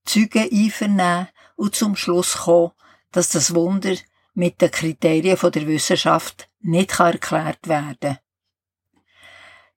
Zeugen 0.04 0.50
einvernehmen 0.52 1.30
und 1.56 1.78
zum 1.78 1.96
Schluss 1.96 2.40
kommen, 2.40 2.74
dass 3.14 3.30
das 3.30 3.56
Wunder 3.56 3.96
mit 4.34 4.60
den 4.60 4.70
Kriterien 4.70 5.38
der 5.42 5.68
Wissenschaft 5.68 6.50
nicht 6.60 7.00
erklärt 7.00 7.70
werden 7.70 7.98
kann. 8.02 8.20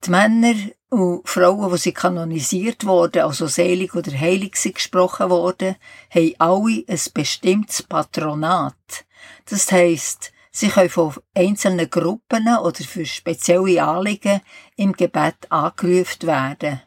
Die 0.04 0.10
Männer 0.10 0.56
und 0.88 1.28
Frauen, 1.28 1.70
die 1.70 1.78
sie 1.78 1.92
kanonisiert 1.92 2.84
wurden, 2.86 3.22
also 3.22 3.46
selig 3.46 3.94
oder 3.94 4.10
heilig 4.18 4.56
sind 4.56 4.74
gesprochen 4.74 5.30
worden, 5.30 5.76
haben 6.12 6.34
alle 6.38 6.84
ein 6.88 7.00
bestimmtes 7.14 7.84
Patronat. 7.84 9.06
Das 9.48 9.70
heisst, 9.70 10.32
sie 10.50 10.68
können 10.68 10.90
von 10.90 11.14
einzelnen 11.34 11.88
Gruppen 11.88 12.46
oder 12.58 12.84
für 12.84 13.06
spezielle 13.06 13.82
Anliegen 13.82 14.40
im 14.76 14.92
Gebet 14.92 15.50
angerufen 15.50 16.22
werden. 16.22 16.80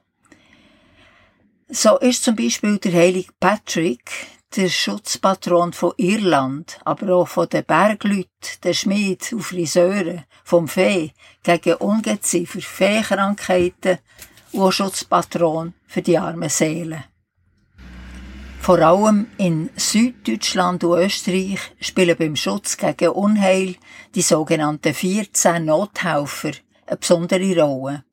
So 1.69 1.97
ist 1.97 2.23
zum 2.23 2.35
Beispiel 2.35 2.77
der 2.77 2.93
heilige 2.93 3.31
Patrick 3.39 4.11
der 4.55 4.69
Schutzpatron 4.69 5.73
von 5.73 5.93
Irland, 5.97 6.79
aber 6.85 7.15
auch 7.15 7.27
von 7.27 7.49
den 7.49 7.65
Bergleuten, 7.65 8.27
den 8.63 8.73
Schmied 8.73 9.33
und 9.33 9.41
Friseuren, 9.41 10.25
vom 10.43 10.67
Fee, 10.67 11.11
gegen 11.41 11.75
Ungeziefer, 11.75 12.61
Feekrankheiten 12.61 13.97
und 14.51 14.61
auch 14.61 14.71
Schutzpatron 14.71 15.73
für 15.87 16.01
die 16.01 16.17
armen 16.17 16.49
Seelen. 16.49 17.03
Vor 18.63 18.79
allem 18.79 19.27
in 19.37 19.69
Süddeutschland 19.75 20.85
und 20.85 20.97
Österreich 20.97 21.59
spielen 21.81 22.15
beim 22.17 22.37
Schutz 22.37 22.77
gegen 22.77 23.09
Unheil 23.09 23.75
die 24.15 24.21
sogenannten 24.21 24.93
14 24.93 25.65
Nothelfer 25.65 26.53
eine 26.87 26.95
besondere 26.95 27.61
Rolle. 27.61 28.05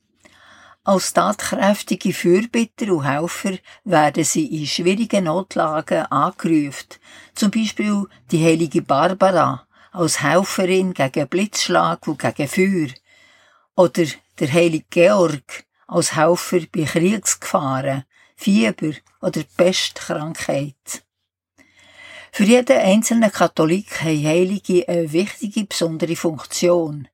Als 0.83 1.13
tatkräftige 1.13 2.13
Fürbitter 2.13 2.93
und 2.93 3.05
Helfer 3.05 3.59
werden 3.85 4.25
sie 4.25 4.47
in 4.47 4.67
schwierigen 4.67 5.27
Notlagen 5.27 6.07
angerufen. 6.07 6.99
Zum 7.37 7.53
Beispiel 7.53 8.07
die 8.33 8.45
heilige 8.45 8.83
Barbara 8.83 9.69
als 9.93 10.21
Helferin 10.21 10.95
gegen 10.95 11.29
Blitzschlag 11.29 12.09
und 12.09 12.19
gegen 12.19 12.49
Feuer. 12.49 12.93
Oder 13.77 14.07
der 14.41 14.53
heilige 14.53 14.87
Georg 14.91 15.65
als 15.87 16.17
Helfer 16.17 16.63
bei 16.73 16.83
Kriegsgefahren, 16.83 18.03
Fieber 18.41 18.95
oder 19.21 19.43
Pestkrankheit. 19.55 21.05
Für 22.33 22.45
jeden 22.45 22.79
einzelnen 22.79 23.31
Katholik 23.31 24.01
haben 24.01 24.25
Heilige 24.25 24.89
eine 24.89 25.13
wichtige, 25.13 25.67
besondere 25.67 26.17
Funktion. 26.17 27.07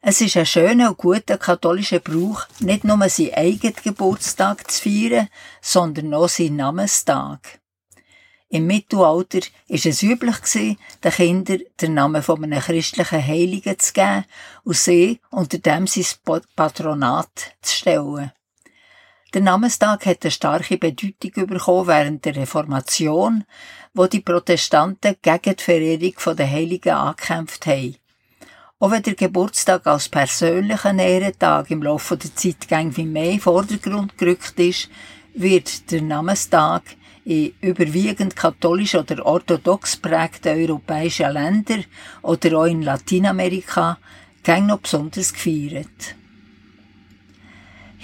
Es 0.00 0.20
ist 0.20 0.36
ein 0.36 0.44
schöner 0.44 0.88
und 0.90 0.98
guter 0.98 1.38
katholischer 1.38 2.00
Brauch, 2.00 2.42
nicht 2.58 2.82
nur 2.82 3.08
seinen 3.08 3.34
eigenen 3.34 3.76
Geburtstag 3.84 4.68
zu 4.68 4.82
feiern, 4.82 5.28
sondern 5.60 6.12
auch 6.12 6.28
seinen 6.28 6.56
Namenstag. 6.56 7.60
Im 8.48 8.66
Mittelalter 8.66 9.38
war 9.68 9.86
es 9.86 10.02
üblich, 10.02 10.40
den 11.04 11.12
Kindern 11.12 11.60
den 11.80 11.94
Namen 11.94 12.20
von 12.20 12.42
einem 12.42 12.60
christlichen 12.60 13.24
Heiligen 13.24 13.78
zu 13.78 13.92
geben 13.92 14.24
und 14.64 14.76
sie 14.76 15.20
unter 15.30 15.58
dem 15.58 15.86
sein 15.86 16.42
Patronat 16.56 17.54
zu 17.62 17.76
stellen. 17.76 18.32
Der 19.34 19.40
Namenstag 19.40 20.04
hat 20.04 20.24
eine 20.24 20.30
starke 20.30 20.76
Bedeutung 20.76 21.46
bekommen 21.46 21.86
während 21.86 22.22
der 22.22 22.36
Reformation, 22.36 23.44
wo 23.94 24.06
die 24.06 24.20
Protestanten 24.20 25.16
gegen 25.22 25.56
die 25.56 25.62
Verehrung 25.62 26.36
der 26.36 26.50
Heiligen 26.50 26.90
angekämpft 26.92 27.64
haben. 27.66 27.96
Auch 28.78 28.90
wenn 28.90 29.02
der 29.02 29.14
Geburtstag 29.14 29.86
als 29.86 30.10
persönlicher 30.10 30.94
Ehrentag 30.94 31.70
im 31.70 31.82
Laufe 31.82 32.18
der 32.18 32.34
Zeit 32.36 32.66
wie 32.68 33.06
mehr 33.06 33.30
in 33.30 33.40
Vordergrund 33.40 34.18
gerückt 34.18 34.58
ist, 34.58 34.90
wird 35.32 35.90
der 35.90 36.02
Namenstag 36.02 36.82
in 37.24 37.54
überwiegend 37.62 38.36
katholisch 38.36 38.96
oder 38.96 39.24
orthodox 39.24 39.96
prägten 39.96 40.58
europäischen 40.58 41.32
Ländern 41.32 41.86
oder 42.20 42.58
auch 42.58 42.66
in 42.66 42.82
Lateinamerika 42.82 43.96
gäng 44.42 44.66
noch 44.66 44.80
besonders 44.80 45.32
gefeiert. 45.32 46.16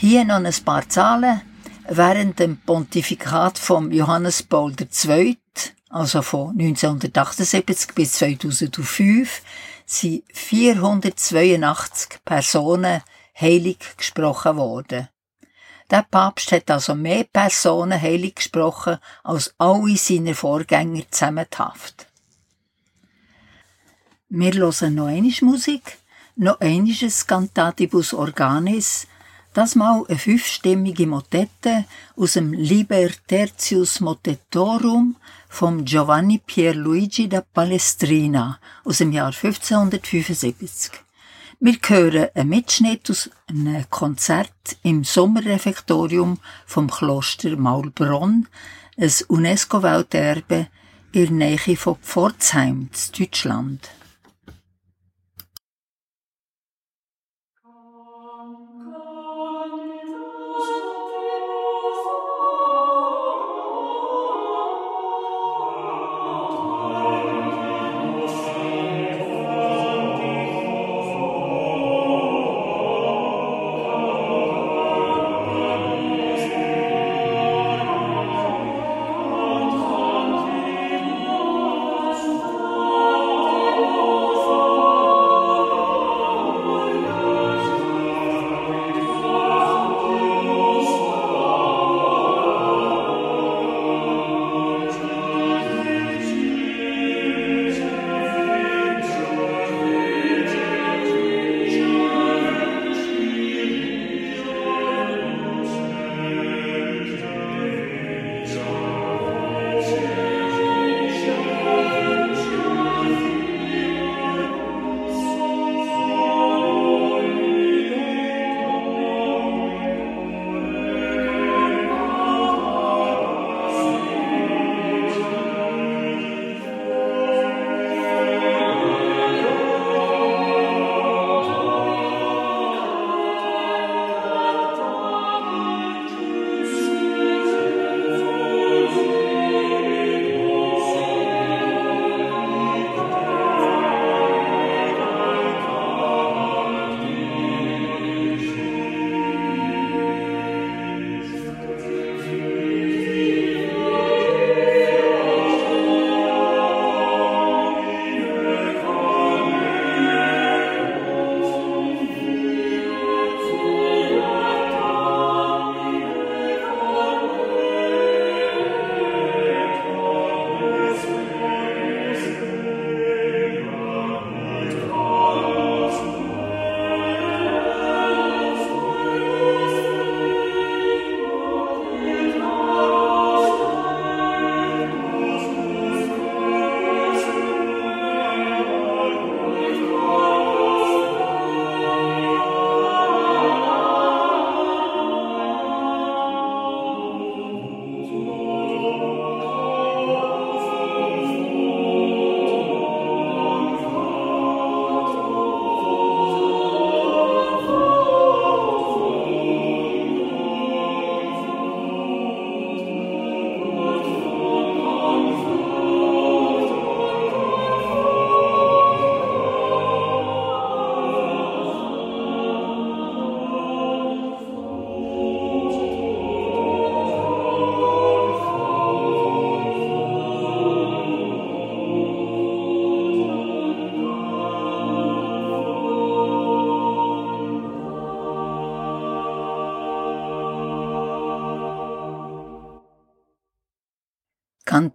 Hier 0.00 0.24
noch 0.24 0.36
ein 0.36 0.54
paar 0.64 0.88
Zahlen. 0.88 1.40
Während 1.88 2.38
dem 2.38 2.58
Pontifikat 2.58 3.58
von 3.58 3.90
Johannes 3.90 4.44
Paul 4.44 4.72
II., 4.78 5.36
also 5.88 6.22
von 6.22 6.50
1978 6.50 7.96
bis 7.96 8.12
2005, 8.12 9.42
sind 9.86 10.22
482 10.32 12.20
Personen 12.24 13.02
heilig 13.40 13.78
gesprochen 13.96 14.56
worden. 14.56 15.08
Der 15.90 16.06
Papst 16.08 16.52
hat 16.52 16.70
also 16.70 16.94
mehr 16.94 17.24
Personen 17.24 18.00
heilig 18.00 18.36
gesprochen 18.36 18.98
als 19.24 19.52
alle 19.58 19.96
seine 19.96 20.36
Vorgänger 20.36 21.10
zusammenhaft. 21.10 22.06
Wir 24.28 24.52
hören 24.52 24.94
noch 24.94 25.08
einmal 25.08 25.32
Musik, 25.40 25.98
noch 26.36 26.60
einmal 26.60 26.94
Cantatibus 27.26 28.14
Organis, 28.14 29.07
das 29.58 29.74
mal 29.74 30.04
eine 30.06 30.16
fünfstimmige 30.16 31.04
Motette 31.08 31.84
aus 32.14 32.34
dem 32.34 32.52
Liber 32.52 33.08
Tertius 33.26 33.98
Motetorum 33.98 35.16
vom 35.48 35.84
Giovanni 35.84 36.38
Pierluigi 36.38 37.28
da 37.28 37.40
Palestrina 37.40 38.60
aus 38.84 38.98
dem 38.98 39.10
Jahr 39.10 39.32
1575. 39.32 40.92
Wir 41.58 41.76
hören 41.84 42.28
einen 42.36 42.48
Mitschnitt 42.50 43.10
aus 43.10 43.30
einem 43.48 43.84
Konzert 43.90 44.76
im 44.84 45.02
Sommerrefektorium 45.02 46.38
vom 46.64 46.88
Kloster 46.88 47.56
Maulbronn, 47.56 48.46
ein 48.96 49.12
UNESCO-Welterbe 49.26 50.68
in 51.10 51.40
der 51.40 51.48
Nähe 51.48 51.76
von 51.76 51.96
Pforzheim, 51.96 52.90
Deutschland. 53.18 53.90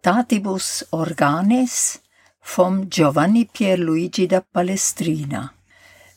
Cantatibus 0.04 0.86
Organis 0.92 2.02
vom 2.42 2.90
Giovanni 2.90 3.46
Pierluigi 3.46 4.28
da 4.28 4.42
Palestrina. 4.42 5.54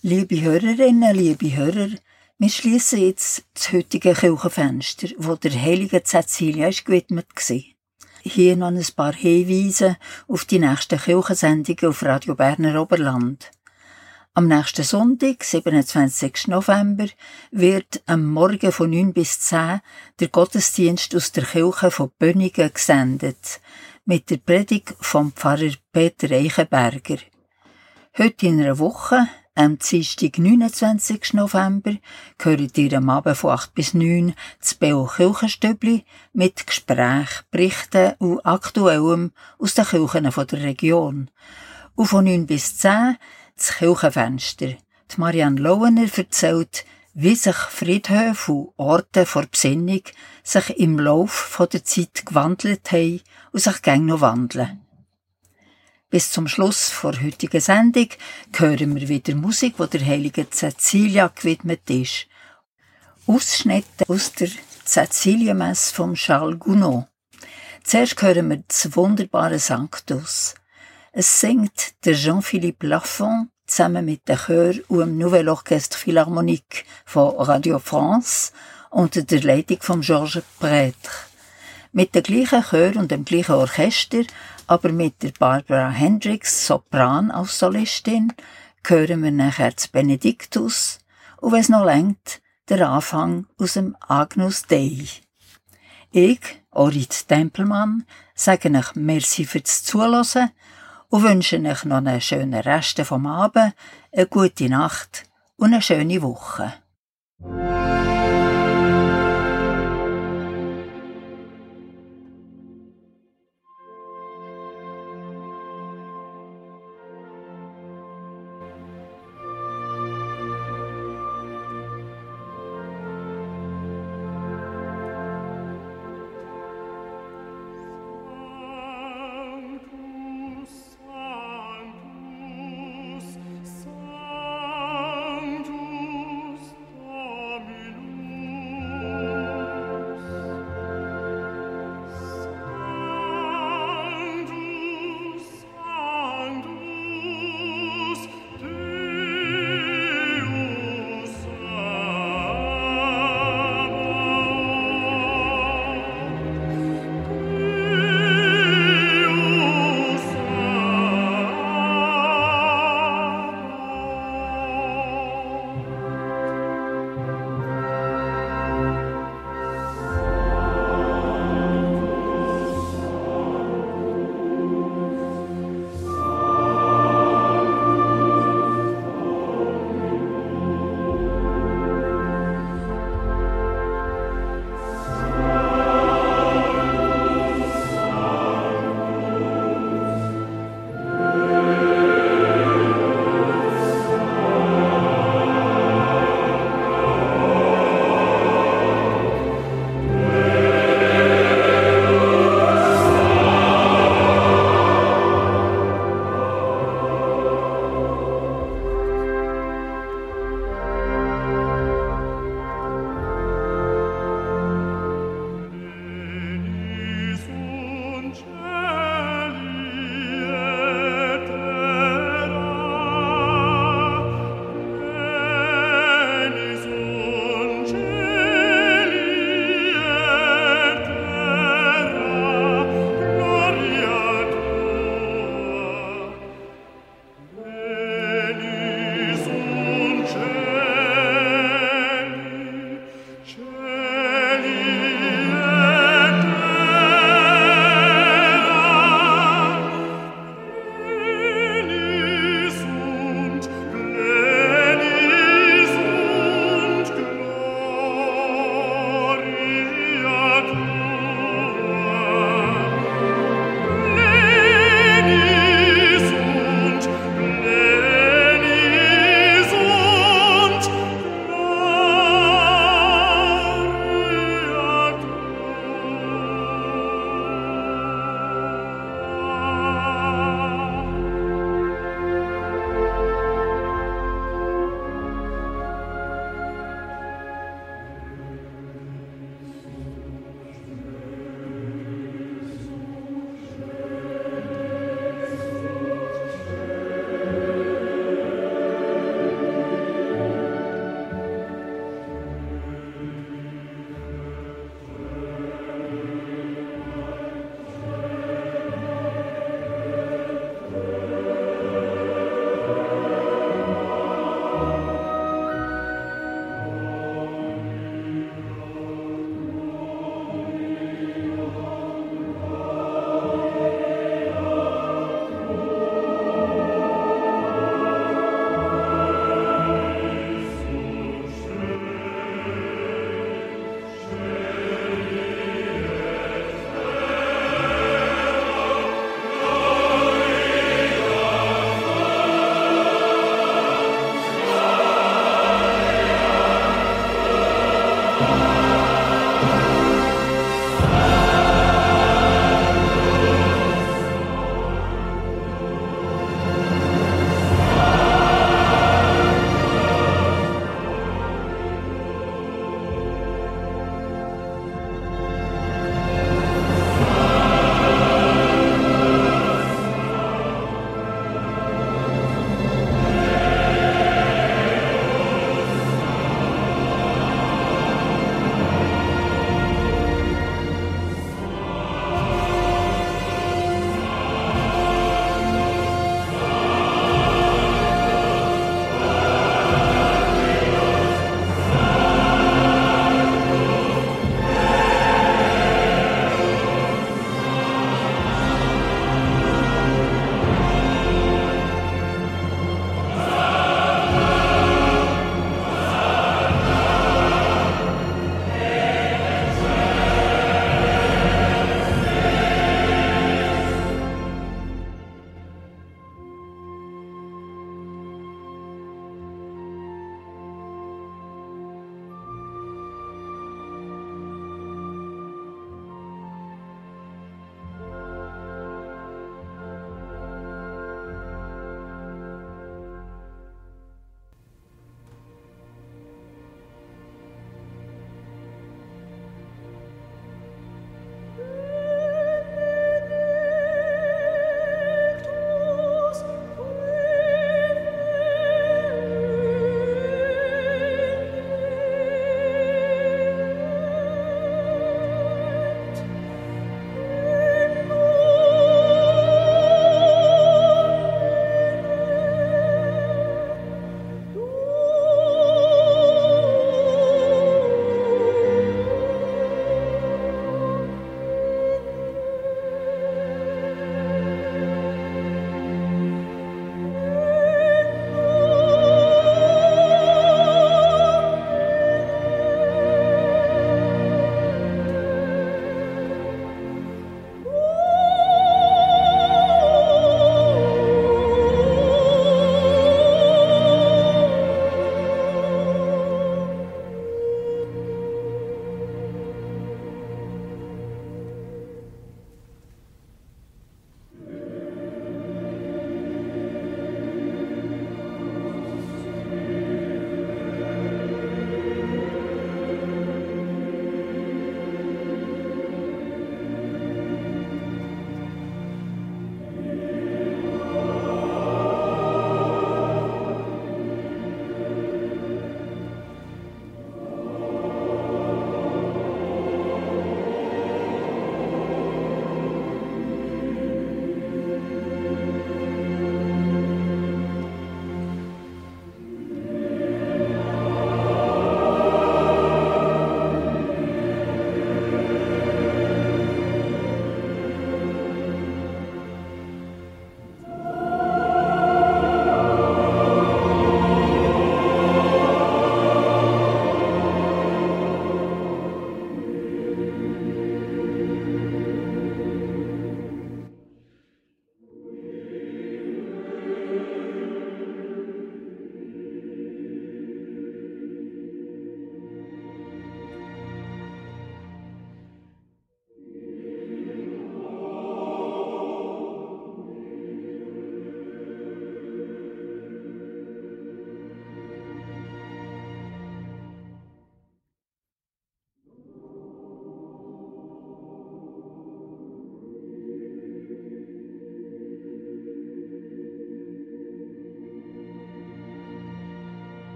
Liebe 0.00 0.40
Hörerinnen, 0.40 1.14
liebe 1.14 1.54
Hörer, 1.54 1.90
wir 2.38 2.48
schließen 2.48 3.02
jetzt 3.02 3.44
das 3.52 3.72
heutige 3.72 4.14
Kirchenfenster, 4.14 5.08
wo 5.18 5.34
der 5.34 5.52
heiligen 5.52 6.02
Cecilia 6.02 6.70
gewidmet 6.70 7.26
war. 7.36 7.60
Hier 8.22 8.56
noch 8.56 8.68
ein 8.68 8.86
paar 8.96 9.12
Hinweise 9.12 9.98
auf 10.28 10.46
die 10.46 10.60
nächsten 10.60 10.98
Kirchensendungen 10.98 11.90
auf 11.90 12.02
Radio 12.02 12.34
Berner 12.34 12.80
Oberland. 12.80 13.50
Am 14.36 14.48
nächsten 14.48 14.82
Sonntag, 14.82 15.44
27. 15.44 16.48
November, 16.48 17.06
wird 17.52 18.02
am 18.06 18.26
Morgen 18.26 18.72
von 18.72 18.90
9 18.90 19.12
bis 19.12 19.38
10 19.38 19.80
der 20.18 20.26
Gottesdienst 20.26 21.14
aus 21.14 21.30
der 21.30 21.44
Kirche 21.44 21.92
von 21.92 22.10
Bönnigen 22.18 22.74
gesendet, 22.74 23.60
mit 24.04 24.30
der 24.30 24.38
Predigt 24.38 24.92
vom 24.98 25.30
Pfarrer 25.30 25.74
Peter 25.92 26.34
Eichenberger. 26.34 27.18
Heute 28.18 28.46
in 28.46 28.60
einer 28.60 28.80
Woche, 28.80 29.28
am 29.54 29.78
Dienstag, 29.78 30.36
29. 30.36 31.34
November, 31.34 31.94
gehört 32.36 32.76
ihr 32.76 32.98
am 32.98 33.10
Abend 33.10 33.36
von 33.36 33.52
8 33.52 33.72
bis 33.72 33.94
9 33.94 34.34
das 34.58 34.74
Beo 34.74 35.06
Kirchenstübli 35.06 36.04
mit 36.32 36.66
Gespräch, 36.66 37.28
Berichten 37.52 38.14
und 38.18 38.44
Aktuellem 38.44 39.30
aus 39.60 39.74
den 39.74 39.84
Kirchen 39.84 40.24
der 40.24 40.62
Region. 40.64 41.30
Und 41.94 42.06
von 42.06 42.24
9 42.24 42.46
bis 42.46 42.76
10 42.78 43.16
das 43.56 43.76
Kirchenfenster. 43.76 44.66
Die 44.68 45.18
Marianne 45.20 45.60
Lowener 45.60 46.08
erzählt, 46.16 46.84
wie 47.14 47.36
sich 47.36 47.54
Friedhöfe 47.54 48.52
und 48.52 48.72
Orte 48.76 49.24
vor 49.24 49.46
Besinnung 49.46 50.02
sich 50.42 50.70
im 50.78 50.98
Lauf 50.98 51.56
der 51.72 51.84
Zeit 51.84 52.26
gewandelt 52.26 52.90
haben 52.90 53.20
und 53.52 53.60
sich 53.60 53.82
gern 53.82 54.06
noch 54.06 54.20
wandeln. 54.20 54.80
Bis 56.10 56.30
zum 56.30 56.48
Schluss 56.48 56.92
der 57.02 57.22
heutigen 57.22 57.60
Sendung 57.60 58.08
hören 58.54 58.94
wir 58.94 59.08
wieder 59.08 59.34
Musik, 59.34 59.76
die 59.78 59.98
der 59.98 60.06
heiligen 60.06 60.50
Cecilia 60.50 61.28
gewidmet 61.28 61.88
ist. 61.90 62.26
Ausschnitte 63.26 64.04
aus 64.08 64.32
der 64.32 64.50
Cecilienmesse 64.84 65.94
von 65.94 66.14
Charles 66.14 66.58
Gounod. 66.58 67.06
Zuerst 67.84 68.20
hören 68.22 68.50
wir 68.50 68.62
das 68.66 68.94
wunderbare 68.96 69.58
Sanctus. 69.58 70.54
Es 71.16 71.40
singt 71.40 71.94
der 72.04 72.14
Jean-Philippe 72.14 72.88
Lafont 72.88 73.48
zusammen 73.68 74.04
mit 74.04 74.26
der 74.26 74.36
Chör 74.36 74.74
und 74.88 74.98
dem 74.98 75.16
Nouvel 75.16 75.48
Orchestre 75.48 75.96
Philharmonique 75.96 76.84
von 77.04 77.36
Radio 77.36 77.78
France 77.78 78.50
unter 78.90 79.22
der 79.22 79.42
Leitung 79.42 79.80
von 79.80 80.00
Georges 80.00 80.42
Prêtre. 80.60 81.28
Mit 81.92 82.16
der 82.16 82.22
gleichen 82.22 82.64
Chör 82.64 82.96
und 82.96 83.12
dem 83.12 83.24
gleichen 83.24 83.54
Orchester, 83.54 84.24
aber 84.66 84.88
mit 84.90 85.22
der 85.22 85.30
Barbara 85.38 85.88
Hendricks 85.88 86.66
Sopran 86.66 87.30
als 87.30 87.60
Solistin, 87.60 88.32
hören 88.84 89.22
wir 89.22 89.30
nachher 89.30 89.70
das 89.70 89.86
Benediktus 89.86 90.98
und 91.40 91.52
wenn 91.52 91.60
es 91.60 91.68
noch 91.68 91.84
längt, 91.84 92.42
der 92.68 92.88
Anfang 92.88 93.46
aus 93.56 93.74
dem 93.74 93.96
Agnus 94.00 94.64
Dei. 94.66 95.06
Ich, 96.10 96.40
Orit 96.72 97.28
Tempelmann, 97.28 98.04
sage 98.34 98.68
euch 98.76 98.96
Merci 98.96 99.44
fürs 99.44 99.84
Zuhören 99.84 100.50
und 101.14 101.22
wünsche 101.22 101.60
euch 101.60 101.84
noch 101.84 101.98
einen 101.98 102.20
schönen 102.20 102.54
Rest 102.54 103.00
vom 103.02 103.26
Abend, 103.26 103.72
eine 104.12 104.26
gute 104.26 104.68
Nacht 104.68 105.22
und 105.56 105.72
eine 105.72 105.80
schöne 105.80 106.20
Woche. 106.22 106.72